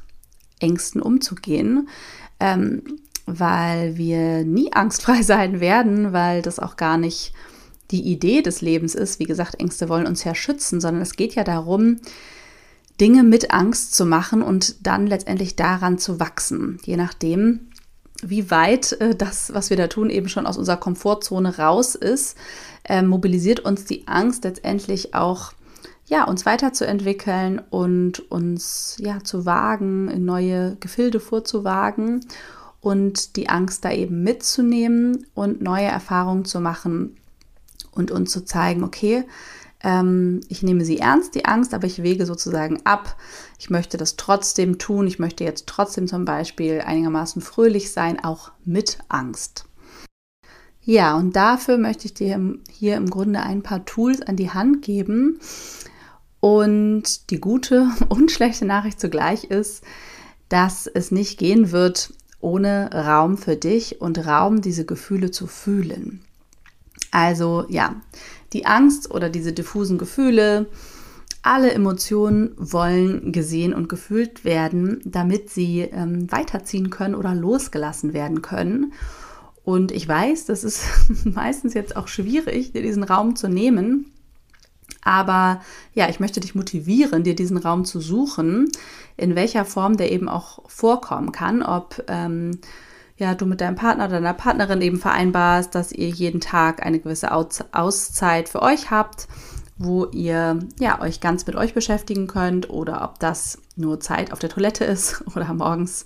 Ängsten 0.61 1.03
umzugehen. 1.03 1.89
Ähm, 2.41 2.83
weil 3.27 3.97
wir 3.97 4.45
nie 4.45 4.73
angstfrei 4.73 5.23
sein 5.23 5.61
werden, 5.61 6.13
weil 6.13 6.43
das 6.43 6.59
auch 6.59 6.77
gar 6.77 6.97
nicht 6.97 7.33
die 7.91 8.03
Idee 8.03 8.41
des 8.41 8.63
Lebens 8.63 8.95
ist. 8.95 9.19
Wie 9.19 9.25
gesagt, 9.25 9.61
Ängste 9.61 9.89
wollen 9.89 10.07
uns 10.07 10.25
ja 10.25 10.35
schützen, 10.35 10.81
sondern 10.81 11.03
es 11.03 11.17
geht 11.17 11.35
ja 11.35 11.45
darum, 11.45 11.99
Dinge 13.01 13.23
mit 13.23 13.53
Angst 13.53 13.95
zu 13.95 14.07
machen 14.07 14.43
und 14.43 14.87
dann 14.87 15.07
letztendlich 15.07 15.57
daran 15.57 15.99
zu 15.99 16.21
wachsen, 16.21 16.79
je 16.85 16.97
nachdem, 16.97 17.72
wie 18.23 18.51
weit 18.51 18.93
äh, 18.93 19.15
das, 19.15 19.53
was 19.53 19.71
wir 19.71 19.77
da 19.77 19.89
tun, 19.89 20.09
eben 20.09 20.29
schon 20.29 20.47
aus 20.47 20.57
unserer 20.57 20.77
Komfortzone 20.77 21.59
raus 21.59 21.95
ist, 21.95 22.37
äh, 22.85 23.03
mobilisiert 23.03 23.61
uns 23.61 23.85
die 23.85 24.07
Angst 24.07 24.45
letztendlich 24.45 25.15
auch, 25.15 25.53
ja, 26.07 26.25
uns 26.25 26.47
weiterzuentwickeln 26.47 27.61
und 27.71 28.21
uns 28.31 28.97
ja 28.99 29.23
zu 29.23 29.45
wagen, 29.45 30.09
in 30.09 30.25
neue 30.25 30.77
Gefilde 30.81 31.21
vorzuwagen 31.21 32.25
und 32.81 33.37
die 33.37 33.49
Angst 33.49 33.85
da 33.85 33.93
eben 33.93 34.23
mitzunehmen 34.23 35.27
und 35.35 35.63
neue 35.63 35.87
Erfahrungen 35.87 36.45
zu 36.45 36.61
machen 36.61 37.17
und 37.93 38.11
uns 38.11 38.31
zu 38.33 38.45
zeigen, 38.45 38.83
okay, 38.85 39.25
ich 39.85 40.63
nehme 40.63 40.85
sie 40.85 40.99
ernst, 40.99 41.35
die 41.35 41.45
Angst, 41.45 41.75
aber 41.75 41.87
ich 41.87 42.05
wege 42.05 42.25
sozusagen 42.25 42.81
ab. 42.85 43.17
Ich 43.59 43.69
möchte 43.69 43.97
das 43.97 44.17
trotzdem 44.17 44.79
tun. 44.79 45.09
Ich 45.09 45.19
möchte 45.19 45.43
jetzt 45.43 45.67
trotzdem 45.67 46.07
zum 46.07 46.25
Beispiel 46.25 46.83
einigermaßen 46.83 47.43
fröhlich 47.43 47.91
sein, 47.91 48.23
auch 48.23 48.53
mit 48.65 48.99
Angst. 49.09 49.65
Ja, 50.85 51.17
und 51.17 51.35
dafür 51.35 51.79
möchte 51.79 52.07
ich 52.07 52.15
dir 52.15 52.59
hier 52.71 52.97
im 52.97 53.11
Grunde 53.11 53.41
ein 53.41 53.63
paar 53.63 53.85
Tools 53.85 54.23
an 54.23 54.37
die 54.37 54.51
Hand 54.51 54.83
geben. 54.83 55.41
Und 56.39 57.31
die 57.31 57.41
gute 57.41 57.89
und 58.09 58.31
schlechte 58.31 58.65
Nachricht 58.65 59.01
zugleich 59.01 59.45
ist, 59.45 59.83
dass 60.49 60.87
es 60.87 61.11
nicht 61.11 61.39
gehen 61.39 61.73
wird 61.73 62.13
ohne 62.41 62.91
Raum 62.93 63.39
für 63.39 63.57
dich 63.57 64.01
und 64.01 64.27
Raum, 64.27 64.61
diese 64.61 64.85
Gefühle 64.85 65.31
zu 65.31 65.47
fühlen. 65.47 66.25
Also 67.13 67.65
ja, 67.69 67.95
die 68.53 68.67
Angst 68.67 69.11
oder 69.11 69.29
diese 69.29 69.53
diffusen 69.53 69.99
Gefühle, 69.99 70.67
alle 71.43 71.73
Emotionen 71.73 72.55
wollen 72.57 73.33
gesehen 73.33 73.75
und 73.75 73.89
gefühlt 73.89 74.45
werden, 74.45 75.01
damit 75.05 75.51
sie 75.51 75.81
ähm, 75.81 76.31
weiterziehen 76.31 76.89
können 76.89 77.17
oder 77.17 77.35
losgelassen 77.35 78.13
werden 78.13 78.43
können. 78.43 78.93
Und 79.65 79.91
ich 79.91 80.07
weiß, 80.07 80.47
das 80.47 80.63
ist 80.65 80.85
meistens 81.25 81.75
jetzt 81.75 81.97
auch 81.97 82.09
schwierig, 82.09 82.73
dir 82.73 82.83
diesen 82.83 83.03
Raum 83.03 83.35
zu 83.35 83.49
nehmen. 83.49 84.13
Aber 85.05 85.61
ja, 85.95 86.09
ich 86.09 86.21
möchte 86.21 86.39
dich 86.39 86.55
motivieren, 86.55 87.25
dir 87.25 87.35
diesen 87.35 87.57
Raum 87.57 87.85
zu 87.85 88.01
suchen, 88.01 88.69
in 89.17 89.35
welcher 89.35 89.65
Form 89.65 89.97
der 89.97 90.13
eben 90.13 90.29
auch 90.29 90.69
vorkommen 90.69 91.33
kann. 91.33 91.63
Ob 91.63 92.05
ähm, 92.07 92.61
ja, 93.23 93.37
du 93.37 93.47
mit 93.47 93.61
deinem 93.61 93.77
Partner 93.77 94.07
oder 94.07 94.15
deiner 94.15 94.35
Partnerin 94.35 94.83
eben 94.83 94.99
vereinbarst, 94.99 95.77
dass 95.77 95.93
ihr 95.93 96.09
jeden 96.09 96.41
Tag 96.41 96.85
eine 96.85 96.99
gewisse 96.99 97.31
Auszeit 97.31 98.49
für 98.49 98.63
euch 98.63 98.91
habt, 98.91 99.29
wo 99.79 100.07
ihr 100.07 100.59
ja, 100.81 101.01
euch 101.01 101.21
ganz 101.21 101.47
mit 101.47 101.55
euch 101.55 101.73
beschäftigen 101.73 102.27
könnt 102.27 102.69
oder 102.69 103.05
ob 103.05 103.21
das 103.21 103.59
nur 103.77 104.01
Zeit 104.01 104.33
auf 104.33 104.41
der 104.41 104.51
Toilette 104.51 104.85
ist 104.85 105.23
oder 105.37 105.55
morgens 105.55 106.05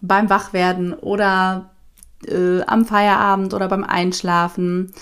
beim 0.00 0.30
Wachwerden 0.30 0.94
oder 0.94 1.72
äh, 2.26 2.62
am 2.62 2.86
Feierabend 2.86 3.52
oder 3.52 3.68
beim 3.68 3.84
Einschlafen 3.84 4.94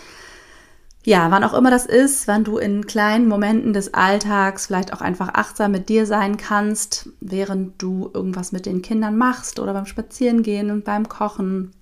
ja, 1.09 1.31
wann 1.31 1.43
auch 1.43 1.55
immer 1.55 1.71
das 1.71 1.87
ist, 1.87 2.29
wann 2.29 2.45
du 2.45 2.59
in 2.59 2.87
kleinen 2.87 3.29
Momenten 3.29 3.73
des 3.73 3.95
Alltags 3.95 4.67
vielleicht 4.67 4.93
auch 4.93 5.01
einfach 5.01 5.31
achtsam 5.33 5.73
mit 5.73 5.89
dir 5.89 6.05
sein 6.05 6.37
kannst, 6.37 7.09
während 7.21 7.81
du 7.81 8.11
irgendwas 8.13 8.53
mit 8.53 8.67
den 8.67 8.83
Kindern 8.83 9.17
machst 9.17 9.59
oder 9.59 9.73
beim 9.73 9.87
Spazierengehen 9.87 10.71
und 10.71 10.85
beim 10.85 11.09
Kochen. 11.09 11.73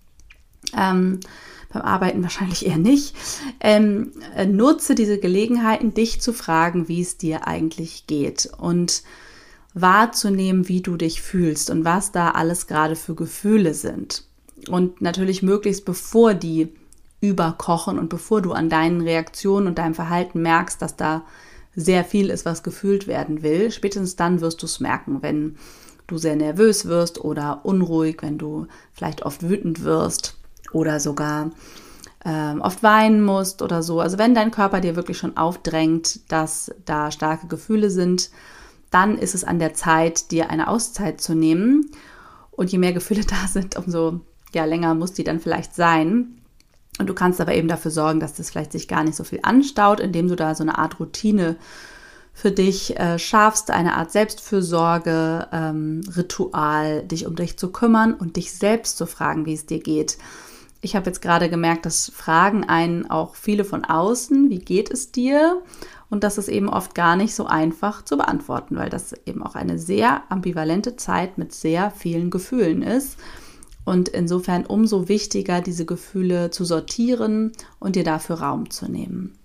Ähm, 0.77 1.19
beim 1.73 1.83
Arbeiten 1.83 2.23
wahrscheinlich 2.23 2.67
eher 2.67 2.79
nicht. 2.79 3.17
Ähm, 3.59 4.13
äh, 4.37 4.47
nutze 4.47 4.95
diese 4.95 5.19
Gelegenheiten, 5.19 5.93
dich 5.93 6.21
zu 6.21 6.33
fragen, 6.33 6.87
wie 6.87 7.01
es 7.01 7.17
dir 7.17 7.49
eigentlich 7.49 8.07
geht 8.07 8.49
und 8.59 9.03
wahrzunehmen, 9.75 10.69
wie 10.69 10.83
du 10.83 10.97
dich 10.97 11.21
fühlst 11.21 11.69
und 11.71 11.85
was 11.85 12.13
da 12.13 12.31
alles 12.31 12.69
gerade 12.69 12.95
für 12.95 13.17
Gefühle 13.17 13.75
sind. 13.75 14.23
Und 14.69 15.01
natürlich 15.01 15.43
möglichst 15.43 15.85
bevor 15.85 16.33
die 16.33 16.69
überkochen 17.21 17.99
und 17.99 18.09
bevor 18.09 18.43
du 18.43 18.53
an 18.53 18.69
deinen 18.69 19.01
Reaktionen 19.01 19.67
und 19.67 19.79
deinem 19.79 19.95
Verhalten 19.95 20.43
merkst, 20.43 20.81
dass 20.81 20.97
da 20.97 21.25
sehr 21.75 22.05
viel 22.05 22.31
ist, 22.31 22.45
was 22.45 22.63
gefühlt 22.63 23.07
werden 23.07 23.43
will, 23.43 23.71
spätestens 23.71 24.17
dann 24.17 24.41
wirst 24.41 24.63
du 24.63 24.67
es 24.67 24.81
merken, 24.81 25.23
wenn 25.23 25.57
du 26.07 26.19
sehr 26.19 26.37
nervös 26.37 26.87
wirst 26.87 27.23
oder 27.23 27.61
unruhig, 27.65 28.19
wenn 28.21 28.39
du 28.39 28.67
vielleicht 28.93 29.25
oft 29.25 29.49
wütend 29.49 29.83
wirst 29.83 30.37
oder 30.73 31.01
sogar 31.01 31.51
äh, 32.25 32.59
oft 32.61 32.83
weinen 32.83 33.23
musst 33.23 33.63
oder 33.63 33.83
so. 33.83 34.01
Also 34.01 34.19
wenn 34.19 34.35
dein 34.35 34.51
Körper 34.51 34.81
dir 34.81 34.97
wirklich 34.97 35.19
schon 35.19 35.37
aufdrängt, 35.37 36.31
dass 36.31 36.73
da 36.85 37.11
starke 37.11 37.47
Gefühle 37.47 37.91
sind, 37.91 38.31
dann 38.91 39.19
ist 39.19 39.35
es 39.35 39.45
an 39.45 39.59
der 39.59 39.75
Zeit, 39.75 40.31
dir 40.31 40.51
eine 40.51 40.69
Auszeit 40.69 41.21
zu 41.21 41.35
nehmen. 41.35 41.91
Und 42.51 42.73
je 42.73 42.79
mehr 42.79 42.93
Gefühle 42.93 43.25
da 43.27 43.49
sind, 43.49 43.77
umso 43.77 44.21
ja, 44.55 44.65
länger 44.65 44.95
muss 44.95 45.13
die 45.13 45.25
dann 45.25 45.41
vielleicht 45.41 45.75
sein. 45.75 46.36
Und 46.99 47.09
du 47.09 47.15
kannst 47.15 47.41
aber 47.41 47.55
eben 47.55 47.69
dafür 47.69 47.91
sorgen, 47.91 48.21
dass 48.21 48.35
das 48.35 48.51
vielleicht 48.51 48.73
sich 48.73 48.89
gar 48.89 49.05
nicht 49.05 49.17
so 49.17 49.25
viel 49.25 49.41
anstaut, 49.43 50.01
indem 50.01 50.29
du 50.29 50.37
da 50.37 50.55
so 50.55 50.63
eine 50.63 50.79
Art 50.79 50.99
Routine 50.99 51.57
für 52.33 52.51
dich 52.51 52.99
äh, 52.99 53.19
schaffst, 53.19 53.71
eine 53.71 53.97
Art 53.97 54.13
Selbstfürsorge, 54.13 55.49
ähm, 55.53 56.03
Ritual, 56.17 57.03
dich 57.03 57.27
um 57.27 57.35
dich 57.35 57.59
zu 57.59 57.73
kümmern 57.73 58.13
und 58.13 58.37
dich 58.37 58.53
selbst 58.53 58.99
zu 58.99 59.07
fragen, 59.07 59.47
wie 59.47 59.55
es 59.55 59.67
dir 59.67 59.81
geht. 59.81 60.19
Ich 60.83 60.95
habe 60.95 61.07
jetzt 61.07 61.23
gerade 61.23 61.49
gemerkt, 61.49 61.87
dass 61.87 62.13
fragen 62.15 62.65
einen 62.65 63.11
auch 63.11 63.35
viele 63.35 63.65
von 63.65 63.85
außen, 63.85 64.51
wie 64.51 64.59
geht 64.59 64.91
es 64.91 65.11
dir? 65.11 65.63
Und 66.11 66.25
das 66.25 66.39
ist 66.39 66.49
eben 66.49 66.69
oft 66.69 66.95
gar 66.95 67.17
nicht 67.17 67.35
so 67.35 67.47
einfach 67.47 68.05
zu 68.05 68.17
beantworten, 68.17 68.77
weil 68.77 68.91
das 68.91 69.15
eben 69.25 69.43
auch 69.43 69.55
eine 69.55 69.79
sehr 69.79 70.23
ambivalente 70.29 70.97
Zeit 70.97 71.39
mit 71.39 71.53
sehr 71.53 71.91
vielen 71.91 72.31
Gefühlen 72.31 72.83
ist. 72.83 73.17
Und 73.87 74.11
insofern 74.11 74.67
umso 74.67 75.09
wichtiger, 75.09 75.63
diese 75.63 75.87
Gefühle 75.87 76.51
zu 76.51 76.67
sortieren 76.67 77.53
und 77.79 77.97
dir 77.97 78.05
dafür 78.05 78.41
Raum 78.41 78.69
zu 78.69 78.91
nehmen. 78.91 79.39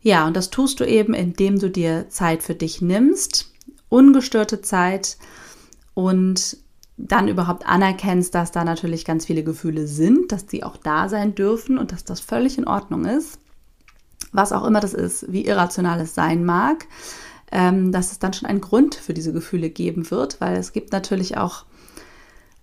Ja, 0.00 0.26
und 0.26 0.36
das 0.36 0.50
tust 0.50 0.80
du 0.80 0.84
eben, 0.84 1.14
indem 1.14 1.58
du 1.58 1.70
dir 1.70 2.08
Zeit 2.08 2.42
für 2.42 2.54
dich 2.54 2.80
nimmst, 2.80 3.52
ungestörte 3.88 4.62
Zeit 4.62 5.18
und 5.94 6.56
dann 6.96 7.28
überhaupt 7.28 7.66
anerkennst, 7.66 8.34
dass 8.34 8.50
da 8.50 8.64
natürlich 8.64 9.04
ganz 9.04 9.26
viele 9.26 9.44
Gefühle 9.44 9.86
sind, 9.86 10.32
dass 10.32 10.46
die 10.46 10.64
auch 10.64 10.76
da 10.76 11.08
sein 11.08 11.34
dürfen 11.34 11.78
und 11.78 11.92
dass 11.92 12.04
das 12.04 12.20
völlig 12.20 12.58
in 12.58 12.66
Ordnung 12.66 13.04
ist. 13.04 13.38
Was 14.32 14.52
auch 14.52 14.64
immer 14.64 14.80
das 14.80 14.94
ist, 14.94 15.30
wie 15.32 15.46
irrational 15.46 16.00
es 16.00 16.14
sein 16.14 16.44
mag, 16.44 16.86
ähm, 17.52 17.92
dass 17.92 18.12
es 18.12 18.18
dann 18.18 18.32
schon 18.32 18.48
einen 18.48 18.60
Grund 18.60 18.94
für 18.94 19.14
diese 19.14 19.32
Gefühle 19.32 19.70
geben 19.70 20.10
wird, 20.10 20.40
weil 20.40 20.56
es 20.56 20.72
gibt 20.72 20.92
natürlich 20.92 21.36
auch 21.36 21.64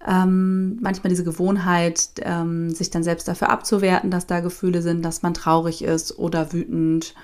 ähm, 0.08 0.78
manchmal 0.82 1.10
diese 1.10 1.24
Gewohnheit, 1.24 2.10
ähm, 2.22 2.70
sich 2.70 2.92
dann 2.92 3.04
selbst 3.04 3.28
dafür 3.28 3.50
abzuwerten, 3.50 4.12
dass 4.12 4.28
da 4.28 4.40
Gefühle 4.40 4.82
sind, 4.82 5.04
dass 5.04 5.24
man 5.24 5.34
traurig 5.34 5.84
ist 5.84 6.20
oder 6.20 6.54
wütend, 6.54 7.16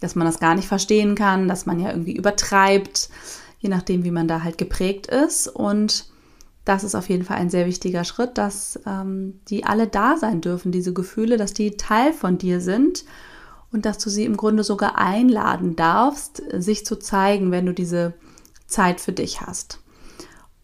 dass 0.00 0.14
man 0.14 0.26
das 0.26 0.38
gar 0.38 0.54
nicht 0.54 0.68
verstehen 0.68 1.16
kann, 1.16 1.48
dass 1.48 1.66
man 1.66 1.80
ja 1.80 1.90
irgendwie 1.90 2.16
übertreibt, 2.16 3.10
je 3.58 3.68
nachdem, 3.68 4.04
wie 4.04 4.12
man 4.12 4.28
da 4.28 4.44
halt 4.44 4.56
geprägt 4.56 5.08
ist. 5.08 5.48
Und 5.48 6.06
das 6.64 6.84
ist 6.84 6.94
auf 6.94 7.08
jeden 7.08 7.24
Fall 7.24 7.38
ein 7.38 7.50
sehr 7.50 7.66
wichtiger 7.66 8.04
Schritt, 8.04 8.38
dass 8.38 8.78
ähm, 8.86 9.40
die 9.48 9.64
alle 9.64 9.88
da 9.88 10.16
sein 10.16 10.40
dürfen, 10.40 10.70
diese 10.70 10.92
Gefühle, 10.92 11.38
dass 11.38 11.54
die 11.54 11.76
Teil 11.76 12.12
von 12.12 12.38
dir 12.38 12.60
sind 12.60 13.04
und 13.72 13.84
dass 13.84 13.98
du 13.98 14.10
sie 14.10 14.24
im 14.24 14.36
Grunde 14.36 14.62
sogar 14.62 14.96
einladen 14.96 15.74
darfst, 15.74 16.42
sich 16.52 16.86
zu 16.86 16.96
zeigen, 16.96 17.50
wenn 17.50 17.66
du 17.66 17.74
diese 17.74 18.14
Zeit 18.68 19.00
für 19.00 19.12
dich 19.12 19.40
hast 19.40 19.80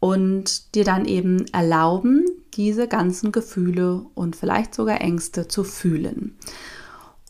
und 0.05 0.75
dir 0.75 0.85
dann 0.85 1.07
eben 1.07 1.47
erlauben, 1.55 2.27
diese 2.53 2.87
ganzen 2.89 3.33
Gefühle 3.33 4.05
und 4.13 4.37
vielleicht 4.37 4.75
sogar 4.75 5.01
Ängste 5.01 5.49
zu 5.49 5.65
fühlen. 5.65 6.37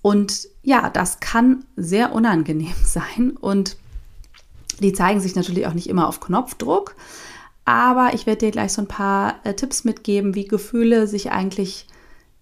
Und 0.03 0.49
ja, 0.65 0.91
das 0.91 1.21
kann 1.21 1.67
sehr 1.77 2.13
unangenehm 2.13 2.75
sein 2.85 3.37
und 3.41 3.77
die 4.81 4.93
zeigen 4.93 5.21
sich 5.21 5.37
natürlich 5.37 5.69
auch 5.69 5.73
nicht 5.73 5.89
immer 5.89 6.09
auf 6.09 6.19
Knopfdruck, 6.19 6.97
aber 7.65 8.11
ich 8.13 8.27
werde 8.27 8.47
dir 8.47 8.51
gleich 8.51 8.73
so 8.73 8.83
ein 8.83 8.89
paar 8.89 9.37
äh, 9.45 9.55
Tipps 9.55 9.85
mitgeben, 9.85 10.35
wie 10.35 10.49
Gefühle 10.49 11.07
sich 11.07 11.31
eigentlich 11.31 11.87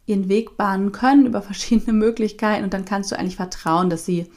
ihren 0.06 0.30
Weg 0.30 0.56
bahnen 0.56 0.92
können 0.92 1.26
über 1.26 1.42
verschiedene 1.52 1.92
Möglichkeiten 1.92 2.64
und 2.64 2.72
dann 2.72 2.86
kannst 2.86 3.12
du 3.12 3.18
eigentlich 3.18 3.36
vertrauen, 3.36 3.90
dass 3.90 4.06
sie 4.06 4.30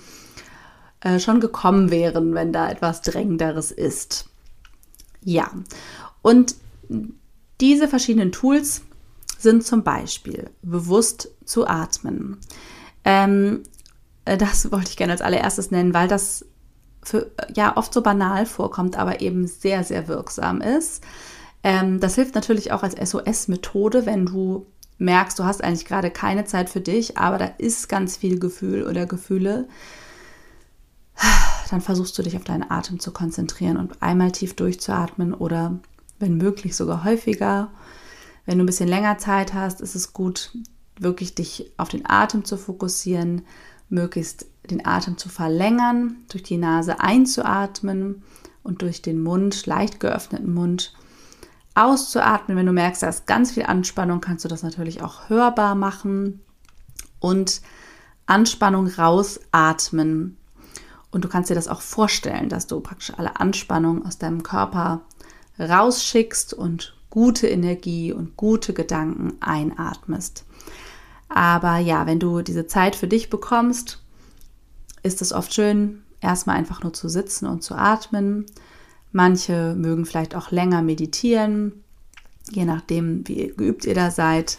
äh, 0.99 1.19
schon 1.19 1.39
gekommen 1.39 1.89
wären, 1.89 2.33
wenn 2.33 2.51
da 2.51 2.69
etwas 2.69 3.01
Drängenderes 3.01 3.71
ist. 3.71 4.25
Ja, 5.25 5.51
und 6.21 6.55
diese 7.59 7.87
verschiedenen 7.87 8.31
Tools 8.31 8.83
sind 9.37 9.65
zum 9.65 9.83
Beispiel 9.83 10.49
bewusst 10.61 11.29
zu 11.43 11.67
atmen. 11.67 12.37
Ähm, 13.03 13.63
äh, 14.23 14.37
das 14.37 14.71
wollte 14.71 14.89
ich 14.89 14.97
gerne 14.97 15.13
als 15.13 15.21
allererstes 15.21 15.71
nennen, 15.71 15.93
weil 15.93 16.07
das 16.07 16.45
für, 17.03 17.31
ja 17.55 17.75
oft 17.75 17.93
so 17.93 18.01
banal 18.01 18.45
vorkommt, 18.45 18.97
aber 18.97 19.21
eben 19.21 19.47
sehr, 19.47 19.83
sehr 19.83 20.07
wirksam 20.07 20.61
ist. 20.61 21.03
Ähm, 21.63 21.99
das 21.99 22.15
hilft 22.15 22.35
natürlich 22.35 22.71
auch 22.71 22.83
als 22.83 22.95
SOS-Methode, 22.95 24.05
wenn 24.05 24.27
du 24.27 24.67
merkst, 24.99 25.37
du 25.39 25.43
hast 25.43 25.63
eigentlich 25.63 25.85
gerade 25.85 26.11
keine 26.11 26.45
Zeit 26.45 26.69
für 26.69 26.81
dich, 26.81 27.17
aber 27.17 27.37
da 27.39 27.45
ist 27.57 27.89
ganz 27.89 28.15
viel 28.15 28.39
Gefühl 28.39 28.85
oder 28.87 29.05
Gefühle 29.05 29.67
dann 31.69 31.81
versuchst 31.81 32.17
du 32.17 32.23
dich 32.23 32.35
auf 32.35 32.43
deinen 32.43 32.69
Atem 32.69 32.99
zu 32.99 33.11
konzentrieren 33.11 33.77
und 33.77 34.01
einmal 34.01 34.31
tief 34.31 34.55
durchzuatmen 34.55 35.33
oder 35.33 35.79
wenn 36.19 36.37
möglich 36.37 36.75
sogar 36.75 37.03
häufiger. 37.03 37.71
Wenn 38.45 38.57
du 38.57 38.63
ein 38.63 38.67
bisschen 38.67 38.89
länger 38.89 39.17
Zeit 39.17 39.53
hast, 39.53 39.81
ist 39.81 39.95
es 39.95 40.13
gut, 40.13 40.57
wirklich 40.99 41.35
dich 41.35 41.71
auf 41.77 41.89
den 41.89 42.07
Atem 42.07 42.45
zu 42.45 42.57
fokussieren, 42.57 43.41
möglichst 43.89 44.45
den 44.69 44.85
Atem 44.85 45.17
zu 45.17 45.29
verlängern, 45.29 46.17
durch 46.29 46.43
die 46.43 46.57
Nase 46.57 46.99
einzuatmen 46.99 48.23
und 48.63 48.81
durch 48.81 49.01
den 49.01 49.21
Mund, 49.21 49.65
leicht 49.65 49.99
geöffneten 49.99 50.53
Mund, 50.53 50.93
auszuatmen. 51.75 52.57
Wenn 52.57 52.65
du 52.65 52.71
merkst, 52.71 53.03
da 53.03 53.09
ist 53.09 53.27
ganz 53.27 53.51
viel 53.51 53.63
Anspannung, 53.63 54.21
kannst 54.21 54.45
du 54.45 54.49
das 54.49 54.63
natürlich 54.63 55.01
auch 55.01 55.29
hörbar 55.29 55.75
machen 55.75 56.41
und 57.19 57.61
Anspannung 58.25 58.87
rausatmen. 58.87 60.37
Und 61.15 61.23
du 61.23 61.29
kannst 61.29 61.49
dir 61.49 61.55
das 61.55 61.69
auch 61.69 61.79
vorstellen, 61.79 62.49
dass 62.49 62.67
du 62.67 62.81
praktisch 62.81 63.13
alle 63.15 63.39
Anspannung 63.39 64.05
aus 64.05 64.17
deinem 64.17 64.43
Körper 64.43 64.99
rausschickst 65.57 66.53
und 66.53 66.93
gute 67.09 67.47
Energie 67.47 68.11
und 68.11 68.35
gute 68.35 68.73
Gedanken 68.73 69.31
einatmest. 69.39 70.43
Aber 71.29 71.77
ja, 71.77 72.05
wenn 72.05 72.19
du 72.19 72.41
diese 72.41 72.67
Zeit 72.67 72.97
für 72.97 73.07
dich 73.07 73.29
bekommst, 73.29 74.03
ist 75.03 75.21
es 75.21 75.31
oft 75.31 75.53
schön, 75.53 76.03
erstmal 76.19 76.57
einfach 76.57 76.83
nur 76.83 76.91
zu 76.91 77.07
sitzen 77.07 77.45
und 77.45 77.63
zu 77.63 77.75
atmen. 77.75 78.45
Manche 79.13 79.73
mögen 79.77 80.05
vielleicht 80.05 80.35
auch 80.35 80.51
länger 80.51 80.81
meditieren, 80.81 81.81
je 82.51 82.65
nachdem, 82.65 83.25
wie 83.25 83.53
geübt 83.55 83.85
ihr 83.85 83.95
da 83.95 84.11
seid. 84.11 84.57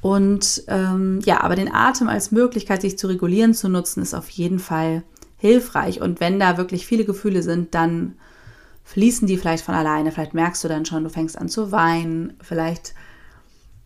Und 0.00 0.62
ähm, 0.68 1.20
ja, 1.26 1.42
aber 1.42 1.54
den 1.54 1.70
Atem 1.70 2.08
als 2.08 2.30
Möglichkeit, 2.30 2.80
sich 2.80 2.96
zu 2.96 3.08
regulieren, 3.08 3.52
zu 3.52 3.68
nutzen, 3.68 4.00
ist 4.00 4.14
auf 4.14 4.30
jeden 4.30 4.58
Fall 4.58 5.02
hilfreich. 5.36 6.00
Und 6.00 6.20
wenn 6.20 6.40
da 6.40 6.56
wirklich 6.56 6.86
viele 6.86 7.04
Gefühle 7.04 7.42
sind, 7.42 7.74
dann 7.74 8.14
fließen 8.84 9.26
die 9.26 9.36
vielleicht 9.36 9.64
von 9.64 9.74
alleine. 9.74 10.12
Vielleicht 10.12 10.34
merkst 10.34 10.62
du 10.64 10.68
dann 10.68 10.86
schon, 10.86 11.04
du 11.04 11.10
fängst 11.10 11.36
an 11.36 11.48
zu 11.48 11.72
weinen. 11.72 12.34
Vielleicht 12.40 12.94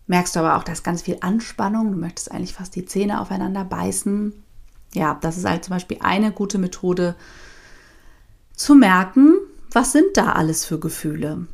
merkst 0.07 0.37
du 0.37 0.41
aber 0.41 0.57
auch, 0.57 0.65
da 0.65 0.73
ist 0.73 0.85
ganz 0.85 1.03
viel 1.03 1.19
Anspannung. 1.21 1.93
Du 1.93 1.99
möchtest 1.99 2.31
eigentlich 2.31 2.55
fast 2.55 2.77
die 2.77 2.85
Zähne 2.85 3.21
aufeinander 3.21 3.65
beißen. 3.65 4.33
Ja, 4.93 5.19
das 5.21 5.39
ist 5.39 5.49
halt 5.49 5.65
zum 5.65 5.75
Beispiel 5.75 5.99
eine 6.01 6.33
gute 6.33 6.59
Methode 6.59 7.15
zu 8.55 8.75
merken, 8.75 9.37
was 9.71 9.93
sind 9.93 10.17
da 10.17 10.33
alles 10.33 10.67
für 10.67 10.79
Gefühle. 10.79 11.47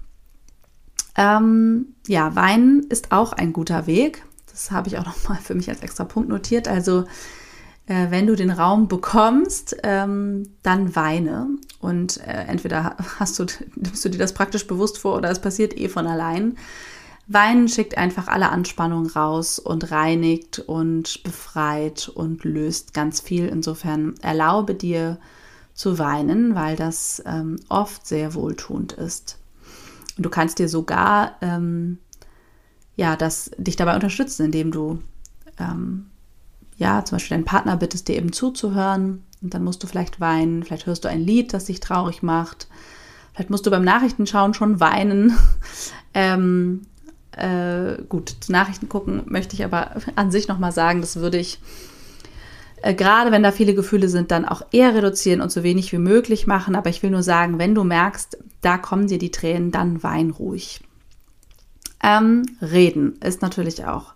Ähm, 1.16 1.94
ja, 2.06 2.34
Weinen 2.34 2.82
ist 2.88 3.12
auch 3.12 3.32
ein 3.32 3.52
guter 3.52 3.86
Weg. 3.86 4.24
Das 4.50 4.70
habe 4.70 4.88
ich 4.88 4.98
auch 4.98 5.06
nochmal 5.06 5.38
für 5.38 5.54
mich 5.54 5.68
als 5.68 5.82
extra 5.82 6.04
Punkt 6.04 6.28
notiert. 6.28 6.66
Also 6.66 7.04
äh, 7.86 8.10
wenn 8.10 8.26
du 8.26 8.34
den 8.34 8.50
Raum 8.50 8.88
bekommst, 8.88 9.76
ähm, 9.82 10.48
dann 10.62 10.96
weine. 10.96 11.48
Und 11.80 12.18
äh, 12.18 12.44
entweder 12.46 12.96
hast 13.18 13.38
du, 13.38 13.46
nimmst 13.76 14.04
du 14.04 14.08
dir 14.08 14.18
das 14.18 14.34
praktisch 14.34 14.66
bewusst 14.66 14.98
vor 14.98 15.16
oder 15.16 15.30
es 15.30 15.40
passiert 15.40 15.76
eh 15.76 15.88
von 15.88 16.06
allein. 16.06 16.56
Weinen 17.28 17.68
schickt 17.68 17.98
einfach 17.98 18.28
alle 18.28 18.50
Anspannung 18.50 19.06
raus 19.06 19.58
und 19.58 19.90
reinigt 19.90 20.60
und 20.60 21.22
befreit 21.24 22.08
und 22.08 22.44
löst 22.44 22.94
ganz 22.94 23.20
viel. 23.20 23.48
Insofern 23.48 24.14
erlaube 24.22 24.74
dir 24.74 25.18
zu 25.74 25.98
weinen, 25.98 26.54
weil 26.54 26.76
das 26.76 27.22
ähm, 27.26 27.58
oft 27.68 28.06
sehr 28.06 28.34
wohltuend 28.34 28.92
ist. 28.92 29.38
Und 30.16 30.24
du 30.24 30.30
kannst 30.30 30.58
dir 30.60 30.68
sogar 30.68 31.36
ähm, 31.42 31.98
ja, 32.94 33.16
das, 33.16 33.50
dich 33.58 33.76
dabei 33.76 33.94
unterstützen, 33.94 34.46
indem 34.46 34.70
du 34.70 35.00
ähm, 35.58 36.06
ja, 36.76 37.04
zum 37.04 37.16
Beispiel 37.16 37.36
deinen 37.36 37.44
Partner 37.44 37.76
bittest, 37.76 38.08
dir 38.08 38.16
eben 38.16 38.32
zuzuhören 38.32 39.24
und 39.42 39.54
dann 39.54 39.64
musst 39.64 39.82
du 39.82 39.86
vielleicht 39.86 40.20
weinen, 40.20 40.62
vielleicht 40.62 40.86
hörst 40.86 41.04
du 41.04 41.08
ein 41.08 41.20
Lied, 41.20 41.52
das 41.54 41.66
dich 41.66 41.80
traurig 41.80 42.22
macht, 42.22 42.68
vielleicht 43.32 43.50
musst 43.50 43.66
du 43.66 43.70
beim 43.70 43.84
Nachrichtenschauen 43.84 44.54
schon 44.54 44.80
weinen. 44.80 45.36
ähm, 46.14 46.82
äh, 47.32 48.02
gut, 48.08 48.36
Nachrichten 48.48 48.88
gucken 48.88 49.22
möchte 49.26 49.54
ich 49.54 49.64
aber 49.64 49.96
an 50.16 50.30
sich 50.30 50.48
nochmal 50.48 50.72
sagen, 50.72 51.00
das 51.00 51.16
würde 51.16 51.38
ich 51.38 51.58
äh, 52.82 52.94
gerade 52.94 53.32
wenn 53.32 53.42
da 53.42 53.52
viele 53.52 53.74
Gefühle 53.74 54.08
sind, 54.08 54.30
dann 54.30 54.44
auch 54.44 54.62
eher 54.70 54.94
reduzieren 54.94 55.40
und 55.40 55.50
so 55.50 55.62
wenig 55.62 55.92
wie 55.92 55.98
möglich 55.98 56.46
machen. 56.46 56.76
Aber 56.76 56.90
ich 56.90 57.02
will 57.02 57.10
nur 57.10 57.22
sagen, 57.22 57.58
wenn 57.58 57.74
du 57.74 57.84
merkst, 57.84 58.38
da 58.60 58.78
kommen 58.78 59.06
dir 59.06 59.18
die 59.18 59.30
Tränen, 59.30 59.70
dann 59.70 60.02
wein 60.02 60.30
ruhig. 60.30 60.80
Ähm, 62.02 62.44
reden 62.60 63.16
ist 63.24 63.42
natürlich 63.42 63.84
auch 63.86 64.12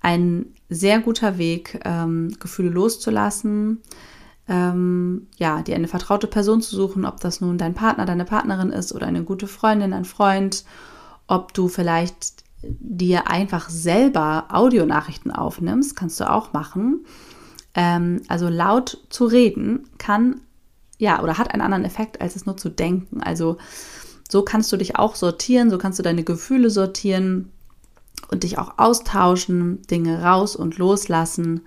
ein 0.00 0.46
sehr 0.74 1.00
guter 1.00 1.38
Weg, 1.38 1.80
ähm, 1.84 2.34
Gefühle 2.40 2.70
loszulassen. 2.70 3.82
Ähm, 4.46 5.28
ja, 5.38 5.62
dir 5.62 5.74
eine 5.74 5.88
vertraute 5.88 6.26
Person 6.26 6.60
zu 6.60 6.76
suchen, 6.76 7.06
ob 7.06 7.20
das 7.20 7.40
nun 7.40 7.56
dein 7.56 7.74
Partner, 7.74 8.04
deine 8.04 8.26
Partnerin 8.26 8.70
ist 8.70 8.94
oder 8.94 9.06
eine 9.06 9.24
gute 9.24 9.46
Freundin, 9.46 9.94
ein 9.94 10.04
Freund, 10.04 10.64
ob 11.26 11.54
du 11.54 11.68
vielleicht 11.68 12.44
dir 12.62 13.28
einfach 13.28 13.68
selber 13.70 14.46
Audionachrichten 14.50 15.30
aufnimmst, 15.30 15.96
kannst 15.96 16.20
du 16.20 16.30
auch 16.30 16.52
machen. 16.52 17.06
Ähm, 17.74 18.22
also 18.28 18.48
laut 18.48 18.98
zu 19.08 19.24
reden 19.24 19.88
kann 19.98 20.40
ja 20.98 21.22
oder 21.22 21.38
hat 21.38 21.52
einen 21.52 21.62
anderen 21.62 21.84
Effekt, 21.84 22.20
als 22.20 22.36
es 22.36 22.46
nur 22.46 22.56
zu 22.56 22.68
denken. 22.68 23.22
Also 23.22 23.56
so 24.28 24.42
kannst 24.42 24.72
du 24.72 24.76
dich 24.76 24.96
auch 24.96 25.14
sortieren, 25.14 25.70
so 25.70 25.78
kannst 25.78 25.98
du 25.98 26.02
deine 26.02 26.24
Gefühle 26.24 26.70
sortieren 26.70 27.50
und 28.28 28.42
dich 28.42 28.58
auch 28.58 28.78
austauschen, 28.78 29.82
Dinge 29.82 30.22
raus 30.22 30.56
und 30.56 30.78
loslassen. 30.78 31.66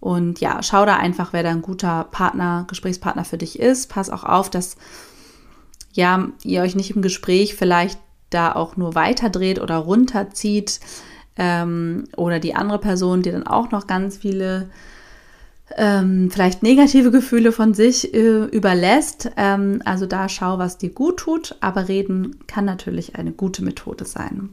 Und 0.00 0.40
ja, 0.40 0.62
schau 0.62 0.84
da 0.84 0.96
einfach, 0.96 1.32
wer 1.32 1.42
da 1.42 1.50
ein 1.50 1.62
guter 1.62 2.04
Partner, 2.10 2.66
Gesprächspartner 2.68 3.24
für 3.24 3.38
dich 3.38 3.58
ist. 3.58 3.88
Pass 3.88 4.10
auch 4.10 4.24
auf, 4.24 4.50
dass 4.50 4.76
ja, 5.92 6.28
ihr 6.42 6.62
euch 6.62 6.74
nicht 6.74 6.94
im 6.94 7.02
Gespräch 7.02 7.54
vielleicht 7.54 7.98
da 8.30 8.52
auch 8.54 8.76
nur 8.76 8.94
weiterdreht 8.94 9.60
oder 9.60 9.76
runterzieht 9.76 10.80
ähm, 11.36 12.04
oder 12.16 12.40
die 12.40 12.54
andere 12.54 12.78
Person, 12.78 13.22
die 13.22 13.30
dann 13.30 13.46
auch 13.46 13.70
noch 13.70 13.86
ganz 13.86 14.18
viele 14.18 14.68
ähm, 15.76 16.30
vielleicht 16.30 16.62
negative 16.62 17.10
Gefühle 17.10 17.52
von 17.52 17.74
sich 17.74 18.12
äh, 18.12 18.44
überlässt. 18.44 19.30
Ähm, 19.36 19.80
also 19.84 20.06
da 20.06 20.28
schau, 20.28 20.58
was 20.58 20.78
dir 20.78 20.90
gut 20.90 21.18
tut, 21.18 21.56
aber 21.60 21.88
reden 21.88 22.46
kann 22.46 22.64
natürlich 22.64 23.16
eine 23.16 23.32
gute 23.32 23.64
Methode 23.64 24.04
sein. 24.04 24.50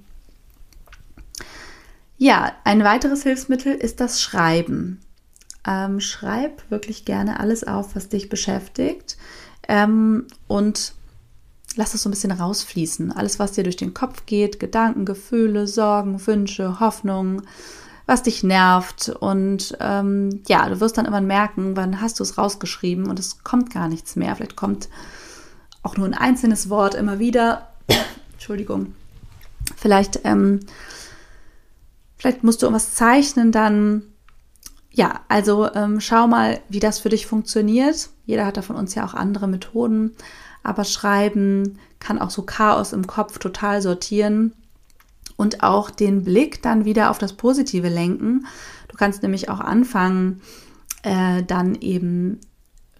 Ja, 2.21 2.51
ein 2.65 2.83
weiteres 2.83 3.23
Hilfsmittel 3.23 3.73
ist 3.73 3.99
das 3.99 4.21
Schreiben. 4.21 4.99
Ähm, 5.65 5.99
schreib 5.99 6.69
wirklich 6.69 7.03
gerne 7.03 7.39
alles 7.39 7.63
auf, 7.63 7.95
was 7.95 8.09
dich 8.09 8.29
beschäftigt 8.29 9.17
ähm, 9.67 10.27
und 10.47 10.93
lass 11.75 11.95
es 11.95 12.03
so 12.03 12.09
ein 12.09 12.11
bisschen 12.11 12.31
rausfließen. 12.31 13.11
Alles, 13.11 13.39
was 13.39 13.53
dir 13.53 13.63
durch 13.63 13.75
den 13.75 13.95
Kopf 13.95 14.27
geht, 14.27 14.59
Gedanken, 14.59 15.05
Gefühle, 15.05 15.65
Sorgen, 15.65 16.27
Wünsche, 16.27 16.79
Hoffnungen, 16.79 17.41
was 18.05 18.21
dich 18.21 18.43
nervt. 18.43 19.09
Und 19.09 19.75
ähm, 19.79 20.43
ja, 20.47 20.69
du 20.69 20.79
wirst 20.79 20.99
dann 20.99 21.07
immer 21.07 21.21
merken, 21.21 21.75
wann 21.75 22.01
hast 22.01 22.19
du 22.19 22.23
es 22.23 22.37
rausgeschrieben 22.37 23.07
und 23.07 23.17
es 23.17 23.43
kommt 23.43 23.73
gar 23.73 23.87
nichts 23.87 24.15
mehr. 24.15 24.35
Vielleicht 24.35 24.55
kommt 24.55 24.89
auch 25.81 25.97
nur 25.97 26.05
ein 26.05 26.13
einzelnes 26.13 26.69
Wort 26.69 26.93
immer 26.93 27.17
wieder. 27.17 27.69
Entschuldigung. 28.33 28.93
Vielleicht 29.75 30.19
ähm, 30.23 30.59
Vielleicht 32.21 32.43
musst 32.43 32.61
du 32.61 32.67
irgendwas 32.67 32.93
zeichnen, 32.93 33.51
dann 33.51 34.03
ja, 34.91 35.21
also 35.27 35.73
ähm, 35.73 35.99
schau 35.99 36.27
mal, 36.27 36.59
wie 36.69 36.79
das 36.79 36.99
für 36.99 37.09
dich 37.09 37.25
funktioniert. 37.25 38.11
Jeder 38.27 38.45
hat 38.45 38.57
da 38.57 38.61
von 38.61 38.75
uns 38.75 38.93
ja 38.93 39.03
auch 39.03 39.15
andere 39.15 39.47
Methoden, 39.47 40.11
aber 40.61 40.83
Schreiben 40.83 41.79
kann 41.97 42.19
auch 42.19 42.29
so 42.29 42.43
Chaos 42.43 42.93
im 42.93 43.07
Kopf 43.07 43.39
total 43.39 43.81
sortieren 43.81 44.53
und 45.35 45.63
auch 45.63 45.89
den 45.89 46.23
Blick 46.23 46.61
dann 46.61 46.85
wieder 46.85 47.09
auf 47.09 47.17
das 47.17 47.33
Positive 47.33 47.89
lenken. 47.89 48.45
Du 48.87 48.97
kannst 48.97 49.23
nämlich 49.23 49.49
auch 49.49 49.59
anfangen, 49.59 50.41
äh, 51.01 51.41
dann 51.41 51.73
eben 51.73 52.39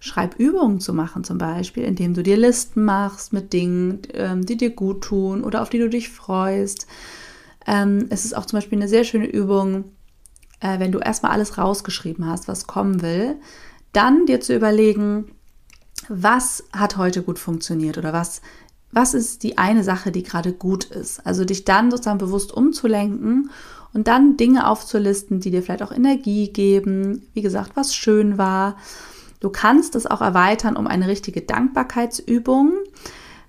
Schreibübungen 0.00 0.80
zu 0.80 0.92
machen, 0.92 1.22
zum 1.22 1.38
Beispiel, 1.38 1.84
indem 1.84 2.14
du 2.14 2.24
dir 2.24 2.36
Listen 2.36 2.84
machst 2.84 3.32
mit 3.32 3.52
Dingen, 3.52 4.00
ähm, 4.14 4.44
die 4.44 4.56
dir 4.56 4.70
gut 4.70 5.04
tun 5.04 5.44
oder 5.44 5.62
auf 5.62 5.70
die 5.70 5.78
du 5.78 5.88
dich 5.88 6.08
freust. 6.08 6.88
Ähm, 7.66 8.06
es 8.10 8.24
ist 8.24 8.36
auch 8.36 8.46
zum 8.46 8.58
Beispiel 8.58 8.78
eine 8.78 8.88
sehr 8.88 9.04
schöne 9.04 9.26
Übung, 9.26 9.84
äh, 10.60 10.78
wenn 10.78 10.92
du 10.92 10.98
erstmal 10.98 11.32
alles 11.32 11.58
rausgeschrieben 11.58 12.26
hast, 12.26 12.48
was 12.48 12.66
kommen 12.66 13.02
will, 13.02 13.36
dann 13.92 14.26
dir 14.26 14.40
zu 14.40 14.54
überlegen, 14.54 15.32
was 16.08 16.64
hat 16.72 16.96
heute 16.96 17.22
gut 17.22 17.38
funktioniert 17.38 17.98
oder 17.98 18.12
was, 18.12 18.40
was 18.90 19.14
ist 19.14 19.42
die 19.42 19.58
eine 19.58 19.84
Sache, 19.84 20.10
die 20.10 20.22
gerade 20.22 20.52
gut 20.52 20.84
ist. 20.84 21.24
Also 21.26 21.44
dich 21.44 21.64
dann 21.64 21.90
sozusagen 21.90 22.18
bewusst 22.18 22.52
umzulenken 22.52 23.50
und 23.92 24.08
dann 24.08 24.36
Dinge 24.36 24.66
aufzulisten, 24.66 25.40
die 25.40 25.50
dir 25.50 25.62
vielleicht 25.62 25.82
auch 25.82 25.92
Energie 25.92 26.48
geben, 26.52 27.28
wie 27.34 27.42
gesagt, 27.42 27.72
was 27.74 27.94
schön 27.94 28.38
war. 28.38 28.76
Du 29.40 29.50
kannst 29.50 29.96
es 29.96 30.06
auch 30.06 30.20
erweitern 30.20 30.76
um 30.76 30.86
eine 30.86 31.08
richtige 31.08 31.42
Dankbarkeitsübung 31.42 32.74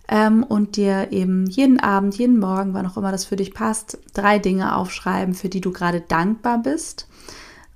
ähm, 0.07 0.43
und 0.43 0.75
dir 0.75 1.11
eben 1.11 1.45
jeden 1.47 1.79
Abend, 1.79 2.17
jeden 2.17 2.39
Morgen, 2.39 2.73
wann 2.73 2.85
auch 2.85 2.97
immer 2.97 3.11
das 3.11 3.25
für 3.25 3.35
dich 3.35 3.53
passt, 3.53 3.97
drei 4.13 4.39
Dinge 4.39 4.75
aufschreiben, 4.75 5.33
für 5.33 5.49
die 5.49 5.61
du 5.61 5.71
gerade 5.71 6.01
dankbar 6.01 6.61
bist, 6.61 7.07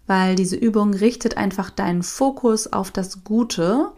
weil 0.07 0.35
diese 0.35 0.55
Übung 0.55 0.93
richtet 0.93 1.37
einfach 1.37 1.69
deinen 1.69 2.03
Fokus 2.03 2.71
auf 2.71 2.91
das 2.91 3.23
Gute 3.23 3.91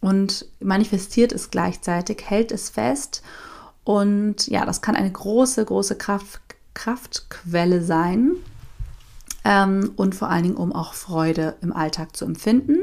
und 0.00 0.46
manifestiert 0.60 1.32
es 1.32 1.50
gleichzeitig, 1.50 2.22
hält 2.24 2.52
es 2.52 2.70
fest. 2.70 3.22
Und 3.84 4.46
ja, 4.48 4.64
das 4.64 4.82
kann 4.82 4.96
eine 4.96 5.10
große, 5.10 5.64
große 5.64 5.96
Kraft, 5.96 6.40
Kraftquelle 6.74 7.82
sein. 7.82 8.32
Ähm, 9.44 9.92
und 9.96 10.14
vor 10.14 10.28
allen 10.28 10.42
Dingen, 10.42 10.56
um 10.56 10.72
auch 10.72 10.92
Freude 10.92 11.56
im 11.62 11.72
Alltag 11.72 12.16
zu 12.16 12.24
empfinden. 12.24 12.78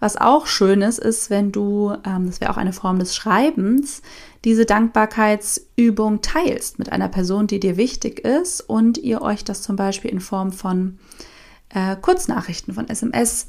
Was 0.00 0.16
auch 0.16 0.46
schön 0.46 0.82
ist, 0.82 0.98
ist, 0.98 1.28
wenn 1.30 1.50
du, 1.52 1.92
ähm, 2.04 2.26
das 2.26 2.40
wäre 2.40 2.52
auch 2.52 2.56
eine 2.56 2.72
Form 2.72 2.98
des 2.98 3.16
Schreibens, 3.16 4.02
diese 4.44 4.64
Dankbarkeitsübung 4.64 6.22
teilst 6.22 6.78
mit 6.78 6.92
einer 6.92 7.08
Person, 7.08 7.46
die 7.46 7.60
dir 7.60 7.76
wichtig 7.76 8.20
ist 8.20 8.60
und 8.60 8.98
ihr 8.98 9.22
euch 9.22 9.44
das 9.44 9.62
zum 9.62 9.76
Beispiel 9.76 10.10
in 10.10 10.20
Form 10.20 10.52
von 10.52 10.98
äh, 11.70 11.96
Kurznachrichten, 11.96 12.74
von 12.74 12.88
SMS 12.88 13.48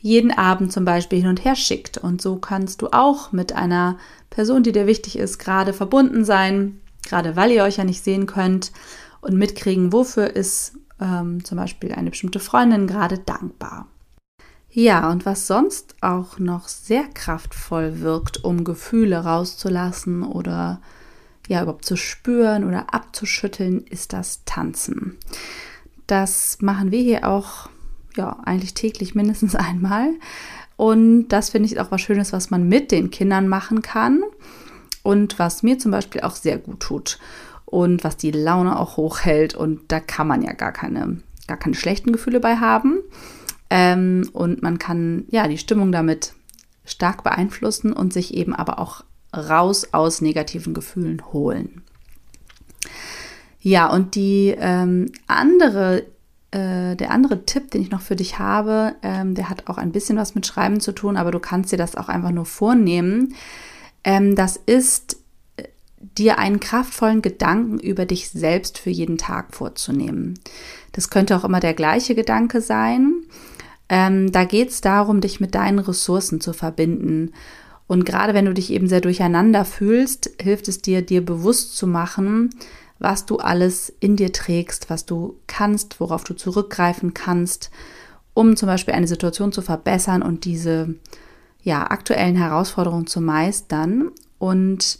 jeden 0.00 0.30
Abend 0.30 0.72
zum 0.72 0.84
Beispiel 0.84 1.18
hin 1.20 1.28
und 1.28 1.44
her 1.44 1.56
schickt. 1.56 1.98
Und 1.98 2.22
so 2.22 2.36
kannst 2.36 2.82
du 2.82 2.88
auch 2.92 3.32
mit 3.32 3.52
einer 3.54 3.98
Person, 4.30 4.62
die 4.62 4.72
dir 4.72 4.86
wichtig 4.86 5.18
ist, 5.18 5.38
gerade 5.38 5.72
verbunden 5.72 6.24
sein, 6.24 6.80
gerade 7.04 7.34
weil 7.34 7.50
ihr 7.50 7.64
euch 7.64 7.78
ja 7.78 7.84
nicht 7.84 8.04
sehen 8.04 8.26
könnt 8.26 8.72
und 9.20 9.36
mitkriegen, 9.36 9.92
wofür 9.92 10.36
ist 10.36 10.74
ähm, 11.00 11.44
zum 11.44 11.58
Beispiel 11.58 11.92
eine 11.92 12.10
bestimmte 12.10 12.38
Freundin 12.38 12.86
gerade 12.86 13.18
dankbar. 13.18 13.88
Ja, 14.70 15.10
und 15.10 15.24
was 15.24 15.46
sonst 15.46 15.96
auch 16.02 16.38
noch 16.38 16.68
sehr 16.68 17.04
kraftvoll 17.14 18.00
wirkt, 18.00 18.44
um 18.44 18.64
Gefühle 18.64 19.18
rauszulassen 19.18 20.22
oder 20.22 20.80
ja 21.48 21.62
überhaupt 21.62 21.86
zu 21.86 21.96
spüren 21.96 22.64
oder 22.64 22.92
abzuschütteln, 22.92 23.84
ist 23.86 24.12
das 24.12 24.44
Tanzen. 24.44 25.16
Das 26.06 26.58
machen 26.60 26.90
wir 26.90 27.00
hier 27.00 27.26
auch 27.26 27.70
ja 28.16 28.38
eigentlich 28.44 28.74
täglich 28.74 29.14
mindestens 29.14 29.54
einmal. 29.54 30.10
Und 30.76 31.28
das 31.28 31.50
finde 31.50 31.68
ich 31.68 31.80
auch 31.80 31.90
was 31.90 32.00
Schönes, 32.00 32.32
was 32.32 32.50
man 32.50 32.68
mit 32.68 32.92
den 32.92 33.10
Kindern 33.10 33.48
machen 33.48 33.82
kann 33.82 34.22
und 35.02 35.38
was 35.38 35.62
mir 35.62 35.78
zum 35.78 35.90
Beispiel 35.90 36.20
auch 36.20 36.36
sehr 36.36 36.58
gut 36.58 36.80
tut 36.80 37.18
und 37.64 38.04
was 38.04 38.16
die 38.16 38.30
Laune 38.30 38.78
auch 38.78 38.96
hochhält. 38.96 39.54
Und 39.54 39.80
da 39.90 39.98
kann 39.98 40.28
man 40.28 40.42
ja 40.42 40.52
gar 40.52 40.72
keine, 40.72 41.20
gar 41.46 41.56
keine 41.56 41.74
schlechten 41.74 42.12
Gefühle 42.12 42.38
bei 42.38 42.58
haben. 42.58 42.98
Ähm, 43.70 44.28
und 44.32 44.62
man 44.62 44.78
kann 44.78 45.24
ja 45.30 45.48
die 45.48 45.58
Stimmung 45.58 45.92
damit 45.92 46.34
stark 46.84 47.22
beeinflussen 47.22 47.92
und 47.92 48.12
sich 48.12 48.34
eben 48.34 48.54
aber 48.54 48.78
auch 48.78 49.04
raus 49.34 49.88
aus 49.92 50.20
negativen 50.20 50.74
Gefühlen 50.74 51.22
holen. 51.32 51.82
Ja, 53.60 53.88
und 53.92 54.14
die 54.14 54.54
ähm, 54.58 55.12
andere, 55.26 56.04
äh, 56.50 56.96
der 56.96 57.10
andere 57.10 57.44
Tipp, 57.44 57.70
den 57.70 57.82
ich 57.82 57.90
noch 57.90 58.00
für 58.00 58.16
dich 58.16 58.38
habe, 58.38 58.94
ähm, 59.02 59.34
der 59.34 59.50
hat 59.50 59.68
auch 59.68 59.78
ein 59.78 59.92
bisschen 59.92 60.16
was 60.16 60.34
mit 60.34 60.46
Schreiben 60.46 60.80
zu 60.80 60.92
tun, 60.92 61.16
aber 61.16 61.30
du 61.30 61.40
kannst 61.40 61.72
dir 61.72 61.76
das 61.76 61.96
auch 61.96 62.08
einfach 62.08 62.30
nur 62.30 62.46
vornehmen. 62.46 63.34
Ähm, 64.04 64.36
das 64.36 64.56
ist 64.56 65.18
äh, 65.56 65.64
dir 65.98 66.38
einen 66.38 66.60
kraftvollen 66.60 67.20
Gedanken 67.20 67.78
über 67.80 68.06
dich 68.06 68.30
selbst 68.30 68.78
für 68.78 68.90
jeden 68.90 69.18
Tag 69.18 69.54
vorzunehmen. 69.54 70.38
Das 70.92 71.10
könnte 71.10 71.36
auch 71.36 71.44
immer 71.44 71.60
der 71.60 71.74
gleiche 71.74 72.14
Gedanke 72.14 72.60
sein. 72.60 73.12
Ähm, 73.88 74.32
da 74.32 74.44
geht 74.44 74.70
es 74.70 74.80
darum, 74.80 75.20
dich 75.20 75.40
mit 75.40 75.54
deinen 75.54 75.78
Ressourcen 75.78 76.40
zu 76.40 76.52
verbinden. 76.52 77.32
Und 77.86 78.04
gerade 78.04 78.34
wenn 78.34 78.44
du 78.44 78.52
dich 78.52 78.70
eben 78.70 78.86
sehr 78.86 79.00
durcheinander 79.00 79.64
fühlst, 79.64 80.30
hilft 80.40 80.68
es 80.68 80.82
dir, 80.82 81.02
dir 81.02 81.24
bewusst 81.24 81.76
zu 81.76 81.86
machen, 81.86 82.50
was 82.98 83.26
du 83.26 83.36
alles 83.38 83.92
in 84.00 84.16
dir 84.16 84.32
trägst, 84.32 84.90
was 84.90 85.06
du 85.06 85.38
kannst, 85.46 86.00
worauf 86.00 86.24
du 86.24 86.34
zurückgreifen 86.34 87.14
kannst, 87.14 87.70
um 88.34 88.56
zum 88.56 88.66
Beispiel 88.66 88.94
eine 88.94 89.08
Situation 89.08 89.52
zu 89.52 89.62
verbessern 89.62 90.22
und 90.22 90.44
diese 90.44 90.94
ja, 91.62 91.90
aktuellen 91.90 92.36
Herausforderungen 92.36 93.06
zu 93.06 93.20
meistern. 93.20 94.10
Und 94.38 94.98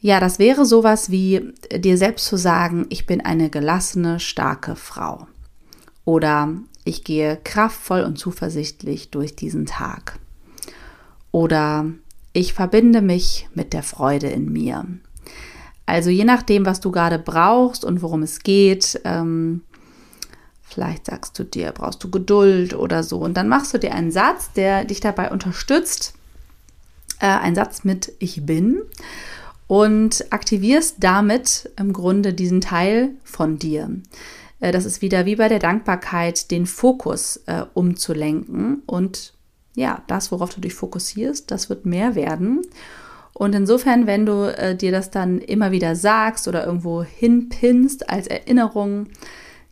ja, 0.00 0.20
das 0.20 0.38
wäre 0.38 0.64
sowas 0.64 1.10
wie 1.10 1.52
dir 1.74 1.96
selbst 1.96 2.26
zu 2.26 2.36
sagen, 2.36 2.86
ich 2.90 3.06
bin 3.06 3.20
eine 3.20 3.48
gelassene, 3.50 4.20
starke 4.20 4.76
Frau. 4.76 5.26
Oder 6.04 6.54
ich 6.88 7.04
gehe 7.04 7.38
kraftvoll 7.44 8.00
und 8.00 8.18
zuversichtlich 8.18 9.10
durch 9.10 9.36
diesen 9.36 9.66
Tag. 9.66 10.18
Oder 11.30 11.86
ich 12.32 12.54
verbinde 12.54 13.02
mich 13.02 13.48
mit 13.54 13.72
der 13.72 13.82
Freude 13.82 14.28
in 14.28 14.50
mir. 14.52 14.86
Also 15.86 16.10
je 16.10 16.24
nachdem, 16.24 16.66
was 16.66 16.80
du 16.80 16.90
gerade 16.90 17.18
brauchst 17.18 17.84
und 17.84 18.02
worum 18.02 18.22
es 18.22 18.40
geht, 18.40 19.00
ähm, 19.04 19.62
vielleicht 20.62 21.06
sagst 21.06 21.38
du 21.38 21.44
dir, 21.44 21.72
brauchst 21.72 22.02
du 22.04 22.10
Geduld 22.10 22.74
oder 22.74 23.02
so. 23.02 23.18
Und 23.18 23.36
dann 23.36 23.48
machst 23.48 23.72
du 23.74 23.78
dir 23.78 23.94
einen 23.94 24.10
Satz, 24.10 24.52
der 24.52 24.84
dich 24.84 25.00
dabei 25.00 25.30
unterstützt. 25.30 26.14
Äh, 27.20 27.26
ein 27.26 27.54
Satz 27.54 27.84
mit 27.84 28.12
Ich 28.18 28.44
bin. 28.44 28.82
Und 29.66 30.26
aktivierst 30.30 30.96
damit 31.00 31.70
im 31.76 31.92
Grunde 31.92 32.32
diesen 32.32 32.62
Teil 32.62 33.10
von 33.24 33.58
dir. 33.58 33.90
Äh, 34.60 34.72
das 34.72 34.84
ist 34.84 35.02
wieder 35.02 35.26
wie 35.26 35.36
bei 35.36 35.48
der 35.48 35.58
Dankbarkeit, 35.58 36.50
den 36.50 36.66
Fokus 36.66 37.42
äh, 37.46 37.64
umzulenken. 37.74 38.82
Und 38.86 39.34
ja, 39.74 40.02
das, 40.06 40.32
worauf 40.32 40.54
du 40.54 40.60
dich 40.60 40.74
fokussierst, 40.74 41.50
das 41.50 41.68
wird 41.68 41.86
mehr 41.86 42.14
werden. 42.14 42.62
Und 43.32 43.54
insofern, 43.54 44.06
wenn 44.06 44.26
du 44.26 44.52
äh, 44.56 44.74
dir 44.74 44.90
das 44.90 45.10
dann 45.10 45.38
immer 45.38 45.70
wieder 45.70 45.94
sagst 45.94 46.48
oder 46.48 46.66
irgendwo 46.66 47.04
hinpinnst 47.04 48.10
als 48.10 48.26
Erinnerung, 48.26 49.06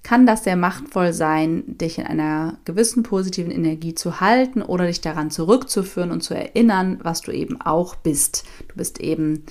kann 0.05 0.25
das 0.25 0.45
sehr 0.45 0.55
machtvoll 0.55 1.13
sein, 1.13 1.65
dich 1.67 1.99
in 1.99 2.07
einer 2.07 2.59
gewissen 2.65 3.03
positiven 3.03 3.51
Energie 3.51 3.93
zu 3.93 4.21
halten 4.21 4.63
oder 4.63 4.87
dich 4.87 5.01
daran 5.01 5.33
zurückzuführen 5.33 6.13
und 6.13 6.23
zu 6.23 6.33
erinnern, 6.33 7.01
was 7.03 7.23
du 7.23 7.33
eben 7.33 7.61
auch 7.61 7.97
bist. 7.97 8.45
Du 8.69 8.77
bist 8.77 9.01
eben 9.01 9.43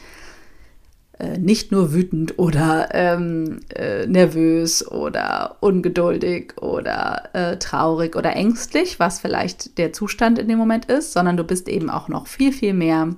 nicht 1.38 1.71
nur 1.71 1.93
wütend 1.93 2.38
oder 2.38 2.89
ähm, 2.93 3.60
äh, 3.69 4.06
nervös 4.06 4.86
oder 4.86 5.58
ungeduldig 5.62 6.54
oder 6.62 7.30
äh, 7.34 7.58
traurig 7.58 8.15
oder 8.15 8.36
ängstlich, 8.36 8.99
was 8.99 9.21
vielleicht 9.21 9.78
der 9.78 9.93
Zustand 9.93 10.39
in 10.39 10.47
dem 10.47 10.58
Moment 10.58 10.86
ist, 10.86 11.13
sondern 11.13 11.38
du 11.38 11.43
bist 11.43 11.69
eben 11.69 11.89
auch 11.89 12.10
noch 12.10 12.28
viel, 12.28 12.51
viel 12.51 12.73
mehr. 12.73 13.15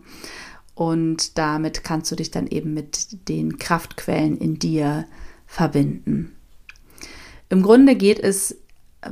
Und 0.75 1.39
damit 1.39 1.83
kannst 1.83 2.11
du 2.11 2.15
dich 2.15 2.29
dann 2.29 2.45
eben 2.45 2.75
mit 2.75 3.27
den 3.29 3.57
Kraftquellen 3.57 4.37
in 4.37 4.59
dir 4.59 5.05
verbinden. 5.47 6.35
Im 7.49 7.63
Grunde 7.63 7.95
geht 7.95 8.19
es 8.19 8.57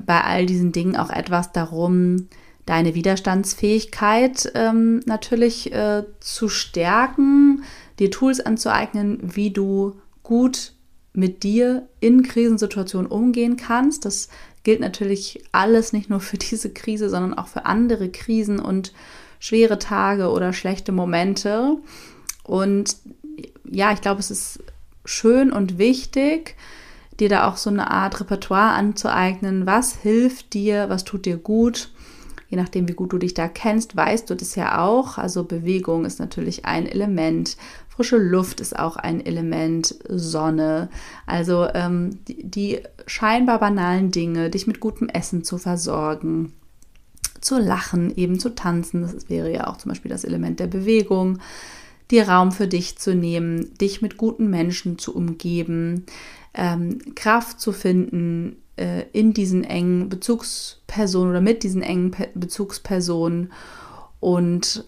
bei 0.06 0.22
all 0.22 0.46
diesen 0.46 0.72
Dingen 0.72 0.96
auch 0.96 1.10
etwas 1.10 1.52
darum, 1.54 2.28
deine 2.66 2.96
Widerstandsfähigkeit 2.96 4.52
ähm, 4.56 5.02
natürlich 5.06 5.72
äh, 5.74 6.04
zu 6.20 6.50
stärken, 6.50 7.64
dir 8.00 8.12
Tools 8.12 8.40
anzueignen, 8.40 9.20
wie 9.22 9.52
du 9.52 9.96
gut 10.24 10.74
mit 11.14 11.44
dir 11.44 11.88
in 12.00 12.24
Krisensituationen 12.24 13.10
umgehen 13.10 13.58
kannst. 13.58 14.06
Das 14.06 14.30
gilt 14.64 14.82
natürlich 14.82 15.44
alles 15.52 15.94
nicht 15.94 16.10
nur 16.10 16.20
für 16.20 16.38
diese 16.50 16.72
Krise, 16.72 17.10
sondern 17.10 17.34
auch 17.34 17.48
für 17.48 17.66
andere 17.66 18.10
Krisen 18.10 18.60
und 18.60 18.94
schwere 19.40 19.80
Tage 19.80 20.30
oder 20.30 20.54
schlechte 20.54 20.92
Momente. 20.92 21.78
Und 22.44 22.98
ja, 23.70 23.92
ich 23.92 24.02
glaube, 24.02 24.20
es 24.20 24.32
ist 24.32 24.60
schön 25.06 25.52
und 25.52 25.78
wichtig, 25.78 26.56
dir 27.20 27.30
da 27.30 27.48
auch 27.48 27.58
so 27.58 27.70
eine 27.70 27.92
Art 27.92 28.20
Repertoire 28.20 28.74
anzueignen. 28.74 29.66
Was 29.66 29.96
hilft 29.96 30.54
dir? 30.54 30.90
Was 30.90 31.04
tut 31.04 31.26
dir 31.26 31.38
gut? 31.38 31.92
Je 32.50 32.58
nachdem, 32.58 32.88
wie 32.88 32.94
gut 32.94 33.12
du 33.12 33.18
dich 33.18 33.34
da 33.34 33.48
kennst, 33.48 33.96
weißt 33.96 34.30
du 34.30 34.36
das 34.36 34.56
ja 34.56 34.84
auch. 34.84 35.18
Also 35.18 35.44
Bewegung 35.44 36.06
ist 36.06 36.20
natürlich 36.20 36.66
ein 36.66 36.86
Element. 36.86 37.58
Frische 37.96 38.18
Luft 38.18 38.60
ist 38.60 38.78
auch 38.78 38.98
ein 38.98 39.26
Element, 39.26 39.96
Sonne. 40.10 40.90
Also 41.26 41.66
ähm, 41.74 42.20
die, 42.28 42.44
die 42.44 42.82
scheinbar 43.08 43.60
banalen 43.60 44.12
Dinge, 44.12 44.50
dich 44.50 44.68
mit 44.68 44.82
gutem 44.82 45.08
Essen 45.08 45.46
zu 45.46 45.58
versorgen, 45.58 46.52
zu 47.40 47.58
lachen, 47.58 48.14
eben 48.18 48.38
zu 48.38 48.54
tanzen. 48.54 49.04
Das 49.04 49.30
wäre 49.30 49.52
ja 49.52 49.68
auch 49.68 49.78
zum 49.78 49.90
Beispiel 49.90 50.10
das 50.10 50.26
Element 50.26 50.60
der 50.60 50.68
Bewegung. 50.68 51.40
Dir 52.12 52.28
Raum 52.28 52.52
für 52.52 52.68
dich 52.68 52.98
zu 52.98 53.16
nehmen, 53.16 53.74
dich 53.78 54.02
mit 54.02 54.18
guten 54.18 54.50
Menschen 54.50 55.00
zu 55.00 55.16
umgeben, 55.16 56.06
ähm, 56.54 57.00
Kraft 57.16 57.62
zu 57.62 57.72
finden 57.72 58.58
äh, 58.76 59.04
in 59.14 59.34
diesen 59.34 59.64
engen 59.64 60.10
Bezugspersonen 60.10 61.30
oder 61.30 61.42
mit 61.42 61.64
diesen 61.64 61.82
engen 61.82 62.12
Pe 62.12 62.28
Bezugspersonen 62.36 63.54
und 64.20 64.84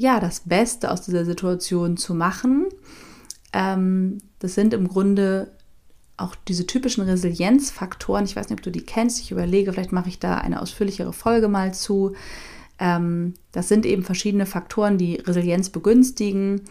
ja, 0.00 0.18
das 0.18 0.40
Beste 0.46 0.90
aus 0.90 1.02
dieser 1.02 1.26
Situation 1.26 1.98
zu 1.98 2.14
machen. 2.14 2.68
Ähm, 3.52 4.18
das 4.38 4.54
sind 4.54 4.72
im 4.72 4.88
Grunde 4.88 5.52
auch 6.16 6.34
diese 6.48 6.66
typischen 6.66 7.04
Resilienzfaktoren. 7.04 8.24
Ich 8.24 8.34
weiß 8.34 8.48
nicht, 8.48 8.58
ob 8.58 8.62
du 8.62 8.70
die 8.70 8.84
kennst. 8.84 9.20
Ich 9.20 9.30
überlege, 9.30 9.74
vielleicht 9.74 9.92
mache 9.92 10.08
ich 10.08 10.18
da 10.18 10.36
eine 10.36 10.62
ausführlichere 10.62 11.12
Folge 11.12 11.48
mal 11.48 11.74
zu. 11.74 12.14
Ähm, 12.78 13.34
das 13.52 13.68
sind 13.68 13.84
eben 13.84 14.02
verschiedene 14.02 14.46
Faktoren, 14.46 14.96
die 14.96 15.16
Resilienz 15.16 15.68
begünstigen. 15.68 16.62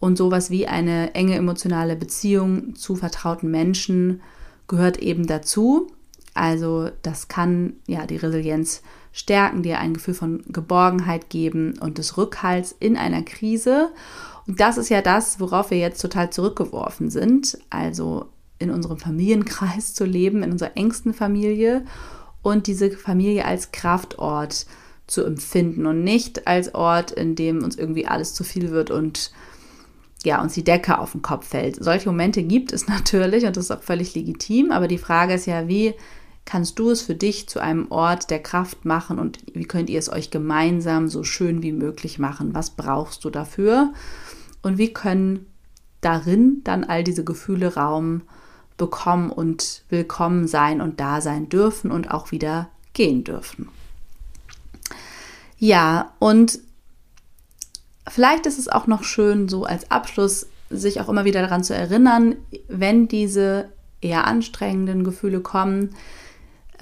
Und 0.00 0.18
sowas 0.18 0.50
wie 0.50 0.66
eine 0.66 1.14
enge 1.14 1.36
emotionale 1.36 1.94
Beziehung 1.94 2.74
zu 2.74 2.96
vertrauten 2.96 3.48
Menschen 3.48 4.22
gehört 4.66 4.98
eben 4.98 5.28
dazu. 5.28 5.86
Also 6.34 6.90
das 7.02 7.28
kann 7.28 7.74
ja 7.86 8.06
die 8.06 8.16
Resilienz 8.16 8.82
stärken, 9.12 9.62
dir 9.62 9.78
ein 9.78 9.94
Gefühl 9.94 10.14
von 10.14 10.42
Geborgenheit 10.48 11.28
geben 11.28 11.74
und 11.80 11.98
des 11.98 12.16
Rückhalts 12.16 12.74
in 12.78 12.96
einer 12.96 13.22
Krise. 13.22 13.90
Und 14.46 14.60
das 14.60 14.78
ist 14.78 14.88
ja 14.88 15.02
das, 15.02 15.38
worauf 15.38 15.70
wir 15.70 15.78
jetzt 15.78 16.00
total 16.00 16.30
zurückgeworfen 16.30 17.10
sind. 17.10 17.58
Also 17.70 18.26
in 18.58 18.70
unserem 18.70 18.98
Familienkreis 18.98 19.94
zu 19.94 20.04
leben, 20.04 20.42
in 20.42 20.52
unserer 20.52 20.76
engsten 20.76 21.12
Familie 21.12 21.84
und 22.42 22.66
diese 22.66 22.90
Familie 22.90 23.44
als 23.44 23.72
Kraftort 23.72 24.66
zu 25.06 25.24
empfinden 25.24 25.86
und 25.86 26.02
nicht 26.02 26.46
als 26.46 26.74
Ort, 26.74 27.10
in 27.10 27.34
dem 27.34 27.62
uns 27.62 27.76
irgendwie 27.76 28.06
alles 28.06 28.34
zu 28.34 28.44
viel 28.44 28.70
wird 28.70 28.90
und 28.90 29.32
ja, 30.24 30.40
uns 30.40 30.54
die 30.54 30.64
Decke 30.64 30.98
auf 30.98 31.12
den 31.12 31.22
Kopf 31.22 31.48
fällt. 31.48 31.82
Solche 31.82 32.08
Momente 32.08 32.42
gibt 32.42 32.72
es 32.72 32.88
natürlich 32.88 33.44
und 33.44 33.56
das 33.56 33.64
ist 33.64 33.70
auch 33.70 33.82
völlig 33.82 34.14
legitim, 34.14 34.70
aber 34.70 34.88
die 34.88 34.98
Frage 34.98 35.34
ist 35.34 35.46
ja, 35.46 35.68
wie 35.68 35.94
kannst 36.44 36.78
du 36.78 36.90
es 36.90 37.02
für 37.02 37.14
dich 37.14 37.48
zu 37.48 37.60
einem 37.60 37.90
Ort 37.90 38.30
der 38.30 38.42
Kraft 38.42 38.84
machen 38.84 39.18
und 39.18 39.38
wie 39.54 39.64
könnt 39.64 39.88
ihr 39.88 39.98
es 39.98 40.10
euch 40.10 40.30
gemeinsam 40.30 41.08
so 41.08 41.24
schön 41.24 41.62
wie 41.62 41.72
möglich 41.72 42.18
machen? 42.18 42.54
Was 42.54 42.70
brauchst 42.70 43.24
du 43.24 43.30
dafür? 43.30 43.92
Und 44.62 44.78
wie 44.78 44.92
können 44.92 45.46
darin 46.00 46.60
dann 46.64 46.84
all 46.84 47.04
diese 47.04 47.24
Gefühle 47.24 47.74
Raum 47.74 48.22
bekommen 48.76 49.30
und 49.30 49.84
willkommen 49.88 50.48
sein 50.48 50.80
und 50.80 51.00
da 51.00 51.20
sein 51.20 51.48
dürfen 51.48 51.90
und 51.90 52.10
auch 52.10 52.32
wieder 52.32 52.68
gehen 52.92 53.24
dürfen? 53.24 53.68
Ja, 55.58 56.12
und 56.18 56.58
vielleicht 58.08 58.46
ist 58.46 58.58
es 58.58 58.68
auch 58.68 58.88
noch 58.88 59.04
schön, 59.04 59.48
so 59.48 59.64
als 59.64 59.90
Abschluss 59.90 60.48
sich 60.70 61.00
auch 61.00 61.08
immer 61.08 61.24
wieder 61.24 61.42
daran 61.42 61.62
zu 61.62 61.74
erinnern, 61.74 62.36
wenn 62.68 63.06
diese 63.06 63.68
eher 64.00 64.26
anstrengenden 64.26 65.04
Gefühle 65.04 65.40
kommen 65.40 65.94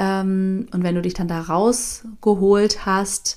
ähm, 0.00 0.66
und 0.72 0.82
wenn 0.82 0.94
du 0.94 1.02
dich 1.02 1.12
dann 1.12 1.28
da 1.28 1.42
rausgeholt 1.42 2.86
hast, 2.86 3.36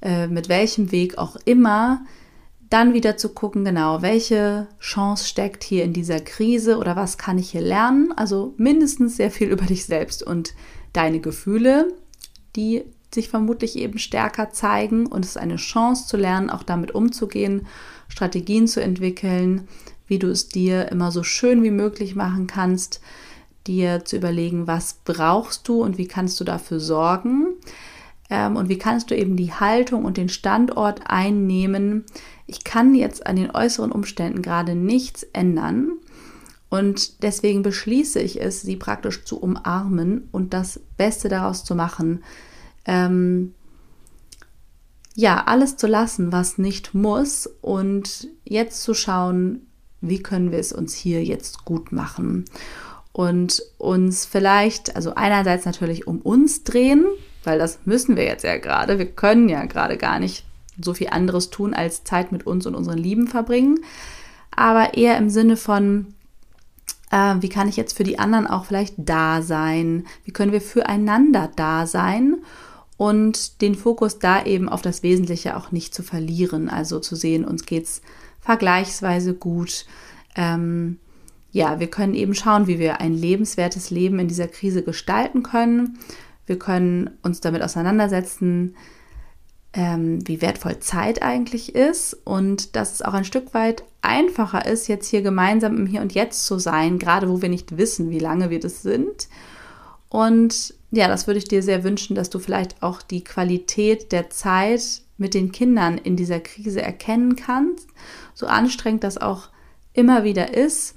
äh, 0.00 0.26
mit 0.26 0.48
welchem 0.48 0.90
Weg 0.90 1.18
auch 1.18 1.36
immer, 1.44 2.02
dann 2.70 2.94
wieder 2.94 3.18
zu 3.18 3.28
gucken, 3.28 3.62
genau, 3.64 4.00
welche 4.00 4.68
Chance 4.80 5.26
steckt 5.26 5.64
hier 5.64 5.84
in 5.84 5.92
dieser 5.92 6.20
Krise 6.20 6.78
oder 6.78 6.96
was 6.96 7.18
kann 7.18 7.38
ich 7.38 7.50
hier 7.50 7.60
lernen? 7.60 8.12
Also 8.16 8.54
mindestens 8.56 9.18
sehr 9.18 9.30
viel 9.30 9.48
über 9.52 9.66
dich 9.66 9.84
selbst 9.84 10.22
und 10.22 10.54
deine 10.94 11.20
Gefühle, 11.20 11.92
die 12.56 12.84
sich 13.12 13.28
vermutlich 13.28 13.76
eben 13.76 13.98
stärker 13.98 14.50
zeigen 14.50 15.06
und 15.06 15.26
es 15.26 15.32
ist 15.32 15.38
eine 15.38 15.56
Chance 15.56 16.06
zu 16.06 16.16
lernen, 16.16 16.48
auch 16.48 16.62
damit 16.62 16.94
umzugehen, 16.94 17.66
Strategien 18.08 18.66
zu 18.66 18.82
entwickeln, 18.82 19.68
wie 20.06 20.18
du 20.18 20.28
es 20.28 20.48
dir 20.48 20.90
immer 20.90 21.12
so 21.12 21.22
schön 21.22 21.62
wie 21.62 21.70
möglich 21.70 22.14
machen 22.14 22.46
kannst, 22.46 23.02
dir 23.66 24.04
zu 24.04 24.16
überlegen, 24.16 24.66
was 24.66 25.00
brauchst 25.04 25.68
du 25.68 25.82
und 25.82 25.98
wie 25.98 26.06
kannst 26.06 26.40
du 26.40 26.44
dafür 26.44 26.80
sorgen 26.80 27.48
ähm, 28.30 28.56
und 28.56 28.68
wie 28.68 28.78
kannst 28.78 29.10
du 29.10 29.16
eben 29.16 29.36
die 29.36 29.52
Haltung 29.52 30.04
und 30.04 30.16
den 30.16 30.28
Standort 30.28 31.02
einnehmen. 31.06 32.04
Ich 32.46 32.64
kann 32.64 32.94
jetzt 32.94 33.26
an 33.26 33.36
den 33.36 33.50
äußeren 33.50 33.92
Umständen 33.92 34.42
gerade 34.42 34.74
nichts 34.74 35.22
ändern 35.32 35.92
und 36.70 37.22
deswegen 37.22 37.62
beschließe 37.62 38.20
ich 38.20 38.40
es, 38.40 38.62
sie 38.62 38.76
praktisch 38.76 39.24
zu 39.24 39.40
umarmen 39.40 40.28
und 40.32 40.52
das 40.52 40.80
Beste 40.96 41.28
daraus 41.28 41.64
zu 41.64 41.74
machen. 41.74 42.22
Ähm, 42.84 43.54
ja, 45.14 45.44
alles 45.46 45.76
zu 45.76 45.86
lassen, 45.86 46.30
was 46.30 46.58
nicht 46.58 46.94
muss 46.94 47.48
und 47.60 48.28
jetzt 48.44 48.82
zu 48.82 48.94
schauen, 48.94 49.66
wie 50.00 50.22
können 50.22 50.52
wir 50.52 50.58
es 50.58 50.72
uns 50.72 50.94
hier 50.94 51.24
jetzt 51.24 51.64
gut 51.64 51.90
machen 51.90 52.44
und 53.18 53.64
uns 53.78 54.26
vielleicht, 54.26 54.94
also 54.94 55.16
einerseits 55.16 55.64
natürlich 55.64 56.06
um 56.06 56.20
uns 56.20 56.62
drehen, 56.62 57.04
weil 57.42 57.58
das 57.58 57.80
müssen 57.84 58.14
wir 58.14 58.22
jetzt 58.22 58.44
ja 58.44 58.58
gerade. 58.58 59.00
Wir 59.00 59.06
können 59.06 59.48
ja 59.48 59.64
gerade 59.64 59.96
gar 59.96 60.20
nicht 60.20 60.44
so 60.80 60.94
viel 60.94 61.08
anderes 61.08 61.50
tun, 61.50 61.74
als 61.74 62.04
Zeit 62.04 62.30
mit 62.30 62.46
uns 62.46 62.64
und 62.64 62.76
unseren 62.76 62.96
Lieben 62.96 63.26
verbringen. 63.26 63.80
Aber 64.54 64.94
eher 64.94 65.18
im 65.18 65.30
Sinne 65.30 65.56
von, 65.56 66.14
äh, 67.10 67.34
wie 67.40 67.48
kann 67.48 67.68
ich 67.68 67.76
jetzt 67.76 67.96
für 67.96 68.04
die 68.04 68.20
anderen 68.20 68.46
auch 68.46 68.66
vielleicht 68.66 68.94
da 68.98 69.42
sein? 69.42 70.06
Wie 70.22 70.30
können 70.30 70.52
wir 70.52 70.60
füreinander 70.60 71.50
da 71.56 71.88
sein? 71.88 72.36
Und 72.98 73.62
den 73.62 73.74
Fokus 73.74 74.20
da 74.20 74.44
eben 74.44 74.68
auf 74.68 74.80
das 74.80 75.02
Wesentliche 75.02 75.56
auch 75.56 75.72
nicht 75.72 75.92
zu 75.92 76.04
verlieren. 76.04 76.68
Also 76.68 77.00
zu 77.00 77.16
sehen, 77.16 77.44
uns 77.44 77.66
geht 77.66 77.82
es 77.82 78.00
vergleichsweise 78.38 79.34
gut. 79.34 79.86
Ähm, 80.36 81.00
ja, 81.50 81.80
wir 81.80 81.88
können 81.88 82.14
eben 82.14 82.34
schauen, 82.34 82.66
wie 82.66 82.78
wir 82.78 83.00
ein 83.00 83.14
lebenswertes 83.14 83.90
Leben 83.90 84.18
in 84.18 84.28
dieser 84.28 84.48
Krise 84.48 84.82
gestalten 84.82 85.42
können. 85.42 85.98
Wir 86.46 86.58
können 86.58 87.10
uns 87.22 87.40
damit 87.40 87.62
auseinandersetzen, 87.62 88.74
ähm, 89.72 90.26
wie 90.26 90.40
wertvoll 90.40 90.78
Zeit 90.80 91.22
eigentlich 91.22 91.74
ist 91.74 92.14
und 92.24 92.74
dass 92.74 92.92
es 92.94 93.02
auch 93.02 93.12
ein 93.14 93.24
Stück 93.24 93.54
weit 93.54 93.84
einfacher 94.00 94.66
ist, 94.66 94.88
jetzt 94.88 95.08
hier 95.08 95.22
gemeinsam 95.22 95.76
im 95.76 95.86
Hier 95.86 96.00
und 96.00 96.14
Jetzt 96.14 96.46
zu 96.46 96.58
sein, 96.58 96.98
gerade 96.98 97.28
wo 97.28 97.42
wir 97.42 97.48
nicht 97.48 97.76
wissen, 97.76 98.10
wie 98.10 98.18
lange 98.18 98.50
wir 98.50 98.60
das 98.60 98.82
sind. 98.82 99.28
Und 100.08 100.74
ja, 100.90 101.06
das 101.06 101.26
würde 101.26 101.38
ich 101.38 101.44
dir 101.44 101.62
sehr 101.62 101.84
wünschen, 101.84 102.14
dass 102.14 102.30
du 102.30 102.38
vielleicht 102.38 102.82
auch 102.82 103.02
die 103.02 103.22
Qualität 103.22 104.12
der 104.12 104.30
Zeit 104.30 105.02
mit 105.18 105.34
den 105.34 105.52
Kindern 105.52 105.98
in 105.98 106.16
dieser 106.16 106.40
Krise 106.40 106.80
erkennen 106.80 107.36
kannst, 107.36 107.88
so 108.34 108.46
anstrengend 108.46 109.04
das 109.04 109.18
auch 109.18 109.48
immer 109.92 110.24
wieder 110.24 110.54
ist. 110.54 110.94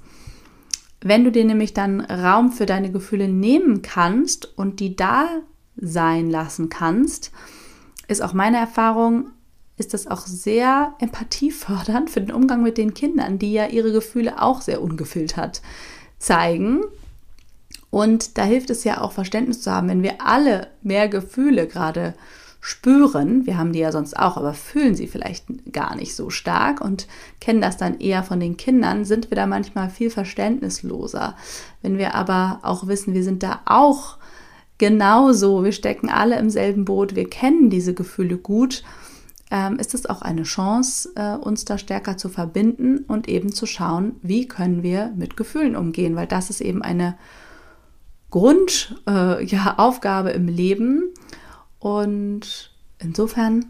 Wenn 1.02 1.24
du 1.24 1.32
dir 1.32 1.44
nämlich 1.44 1.74
dann 1.74 2.00
Raum 2.00 2.52
für 2.52 2.66
deine 2.66 2.92
Gefühle 2.92 3.28
nehmen 3.28 3.82
kannst 3.82 4.56
und 4.56 4.80
die 4.80 4.94
da 4.94 5.28
sein 5.76 6.30
lassen 6.30 6.68
kannst, 6.68 7.32
ist 8.08 8.22
auch 8.22 8.32
meine 8.32 8.58
Erfahrung, 8.58 9.30
ist 9.76 9.94
das 9.94 10.06
auch 10.06 10.26
sehr 10.26 10.94
empathiefördernd 11.00 12.10
für 12.10 12.20
den 12.20 12.32
Umgang 12.32 12.62
mit 12.62 12.78
den 12.78 12.94
Kindern, 12.94 13.38
die 13.38 13.52
ja 13.52 13.66
ihre 13.66 13.90
Gefühle 13.90 14.40
auch 14.40 14.60
sehr 14.60 14.80
ungefiltert 14.80 15.62
zeigen. 16.18 16.82
Und 17.90 18.38
da 18.38 18.44
hilft 18.44 18.70
es 18.70 18.84
ja 18.84 19.00
auch 19.00 19.12
Verständnis 19.12 19.60
zu 19.62 19.72
haben, 19.72 19.88
wenn 19.88 20.02
wir 20.02 20.24
alle 20.24 20.68
mehr 20.82 21.08
Gefühle 21.08 21.66
gerade 21.66 22.14
spüren, 22.64 23.44
wir 23.44 23.58
haben 23.58 23.72
die 23.72 23.80
ja 23.80 23.90
sonst 23.90 24.16
auch, 24.16 24.36
aber 24.36 24.54
fühlen 24.54 24.94
sie 24.94 25.08
vielleicht 25.08 25.72
gar 25.72 25.96
nicht 25.96 26.14
so 26.14 26.30
stark 26.30 26.80
und 26.80 27.08
kennen 27.40 27.60
das 27.60 27.76
dann 27.76 27.98
eher 27.98 28.22
von 28.22 28.38
den 28.38 28.56
Kindern, 28.56 29.04
sind 29.04 29.30
wir 29.30 29.36
da 29.36 29.48
manchmal 29.48 29.90
viel 29.90 30.10
verständnisloser. 30.10 31.34
Wenn 31.82 31.98
wir 31.98 32.14
aber 32.14 32.60
auch 32.62 32.86
wissen, 32.86 33.14
wir 33.14 33.24
sind 33.24 33.42
da 33.42 33.62
auch 33.64 34.16
genauso, 34.78 35.64
wir 35.64 35.72
stecken 35.72 36.08
alle 36.08 36.38
im 36.38 36.50
selben 36.50 36.84
Boot, 36.84 37.16
wir 37.16 37.28
kennen 37.28 37.68
diese 37.68 37.94
Gefühle 37.94 38.38
gut, 38.38 38.84
ähm, 39.50 39.80
ist 39.80 39.92
es 39.92 40.06
auch 40.06 40.22
eine 40.22 40.44
Chance, 40.44 41.10
äh, 41.16 41.34
uns 41.34 41.64
da 41.64 41.78
stärker 41.78 42.16
zu 42.16 42.28
verbinden 42.28 42.98
und 43.08 43.28
eben 43.28 43.50
zu 43.50 43.66
schauen, 43.66 44.14
wie 44.22 44.46
können 44.46 44.84
wir 44.84 45.12
mit 45.16 45.36
Gefühlen 45.36 45.74
umgehen, 45.74 46.14
weil 46.14 46.28
das 46.28 46.48
ist 46.48 46.60
eben 46.60 46.80
eine 46.80 47.16
Grundaufgabe 48.30 50.28
äh, 50.30 50.32
ja, 50.32 50.36
im 50.36 50.46
Leben 50.46 51.12
und 51.82 52.70
insofern 53.00 53.66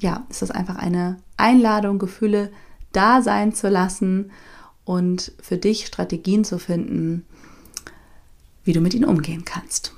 ja, 0.00 0.26
ist 0.28 0.42
das 0.42 0.50
einfach 0.50 0.74
eine 0.74 1.18
Einladung, 1.36 2.00
Gefühle 2.00 2.50
da 2.90 3.22
sein 3.22 3.54
zu 3.54 3.68
lassen 3.68 4.32
und 4.84 5.30
für 5.40 5.56
dich 5.56 5.86
Strategien 5.86 6.42
zu 6.42 6.58
finden, 6.58 7.24
wie 8.64 8.72
du 8.72 8.80
mit 8.80 8.94
ihnen 8.94 9.04
umgehen 9.04 9.44
kannst. 9.44 9.94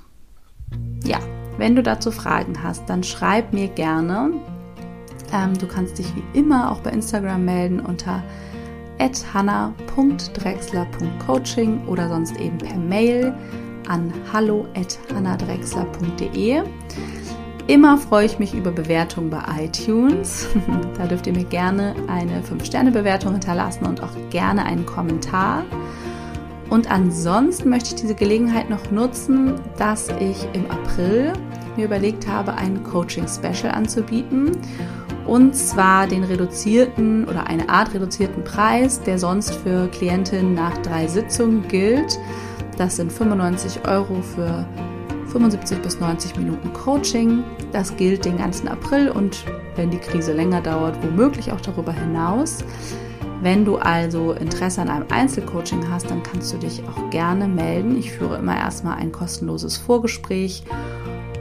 Ja, 1.03 1.17
wenn 1.57 1.75
du 1.75 1.81
dazu 1.81 2.11
Fragen 2.11 2.61
hast, 2.61 2.87
dann 2.89 3.03
schreib 3.03 3.53
mir 3.53 3.69
gerne. 3.69 4.33
Ähm, 5.33 5.57
du 5.57 5.67
kannst 5.67 5.97
dich 5.97 6.05
wie 6.15 6.21
immer 6.37 6.71
auch 6.71 6.81
bei 6.81 6.91
Instagram 6.91 7.43
melden 7.43 7.79
unter 7.79 8.23
hanna.drexler.coaching 9.33 11.87
oder 11.87 12.07
sonst 12.07 12.39
eben 12.39 12.59
per 12.59 12.77
Mail 12.77 13.33
an 13.87 14.13
hallo.hannadrexler.de. 14.31 16.61
Immer 17.67 17.97
freue 17.97 18.27
ich 18.27 18.37
mich 18.37 18.53
über 18.53 18.69
Bewertungen 18.71 19.31
bei 19.31 19.41
iTunes. 19.59 20.47
da 20.97 21.07
dürft 21.07 21.27
ihr 21.27 21.33
mir 21.33 21.45
gerne 21.45 21.95
eine 22.07 22.41
5-Sterne-Bewertung 22.41 23.31
hinterlassen 23.33 23.85
und 23.85 24.03
auch 24.03 24.11
gerne 24.29 24.65
einen 24.65 24.85
Kommentar. 24.85 25.63
Und 26.69 26.91
ansonsten 26.91 27.69
möchte 27.69 27.95
ich 27.95 28.01
diese 28.01 28.15
Gelegenheit 28.15 28.69
noch 28.69 28.91
nutzen, 28.91 29.55
dass 29.77 30.09
ich 30.19 30.47
im 30.53 30.69
April 30.69 31.33
mir 31.75 31.85
überlegt 31.85 32.27
habe, 32.27 32.53
ein 32.53 32.83
Coaching-Special 32.83 33.71
anzubieten. 33.71 34.51
Und 35.25 35.55
zwar 35.55 36.05
den 36.05 36.23
reduzierten 36.23 37.27
oder 37.27 37.47
eine 37.47 37.69
Art 37.69 37.95
reduzierten 37.95 38.43
Preis, 38.43 39.01
der 39.01 39.17
sonst 39.17 39.55
für 39.55 39.87
Klientinnen 39.87 40.53
nach 40.53 40.77
drei 40.79 41.07
Sitzungen 41.07 41.67
gilt. 41.67 42.19
Das 42.77 42.97
sind 42.97 43.11
95 43.11 43.87
Euro 43.87 44.21
für 44.21 44.65
75 45.27 45.81
bis 45.81 45.99
90 45.99 46.37
Minuten 46.37 46.71
Coaching. 46.73 47.43
Das 47.71 47.95
gilt 47.95 48.25
den 48.25 48.37
ganzen 48.37 48.67
April 48.67 49.09
und 49.09 49.45
wenn 49.75 49.91
die 49.91 49.97
Krise 49.97 50.33
länger 50.33 50.61
dauert, 50.61 51.01
womöglich 51.03 51.51
auch 51.51 51.61
darüber 51.61 51.91
hinaus. 51.91 52.63
Wenn 53.41 53.65
du 53.65 53.77
also 53.77 54.31
Interesse 54.31 54.81
an 54.81 54.89
einem 54.89 55.05
Einzelcoaching 55.09 55.89
hast, 55.91 56.09
dann 56.09 56.23
kannst 56.23 56.53
du 56.53 56.57
dich 56.57 56.81
auch 56.87 57.09
gerne 57.09 57.47
melden. 57.47 57.97
Ich 57.97 58.11
führe 58.11 58.37
immer 58.37 58.57
erstmal 58.57 58.97
ein 58.97 59.11
kostenloses 59.11 59.77
Vorgespräch. 59.77 60.63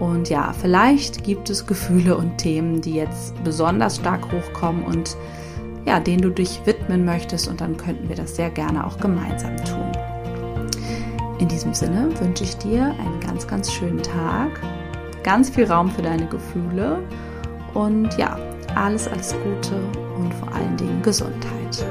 Und 0.00 0.28
ja, 0.28 0.52
vielleicht 0.52 1.24
gibt 1.24 1.48
es 1.50 1.66
Gefühle 1.66 2.16
und 2.16 2.38
Themen, 2.38 2.80
die 2.80 2.94
jetzt 2.94 3.42
besonders 3.44 3.96
stark 3.96 4.32
hochkommen 4.32 4.84
und 4.84 5.16
ja, 5.86 6.00
denen 6.00 6.22
du 6.22 6.30
dich 6.30 6.60
widmen 6.64 7.04
möchtest. 7.04 7.48
Und 7.48 7.60
dann 7.60 7.76
könnten 7.76 8.08
wir 8.08 8.16
das 8.16 8.36
sehr 8.36 8.50
gerne 8.50 8.86
auch 8.86 8.98
gemeinsam 8.98 9.56
tun. 9.58 10.13
In 11.44 11.48
diesem 11.48 11.74
Sinne 11.74 12.08
wünsche 12.20 12.42
ich 12.42 12.56
dir 12.56 12.86
einen 12.86 13.20
ganz, 13.20 13.46
ganz 13.46 13.70
schönen 13.70 14.02
Tag, 14.02 14.48
ganz 15.22 15.50
viel 15.50 15.70
Raum 15.70 15.90
für 15.90 16.00
deine 16.00 16.26
Gefühle 16.26 17.02
und 17.74 18.16
ja, 18.16 18.38
alles, 18.74 19.06
alles 19.06 19.34
Gute 19.34 19.74
und 20.16 20.32
vor 20.32 20.50
allen 20.54 20.74
Dingen 20.78 21.02
Gesundheit. 21.02 21.84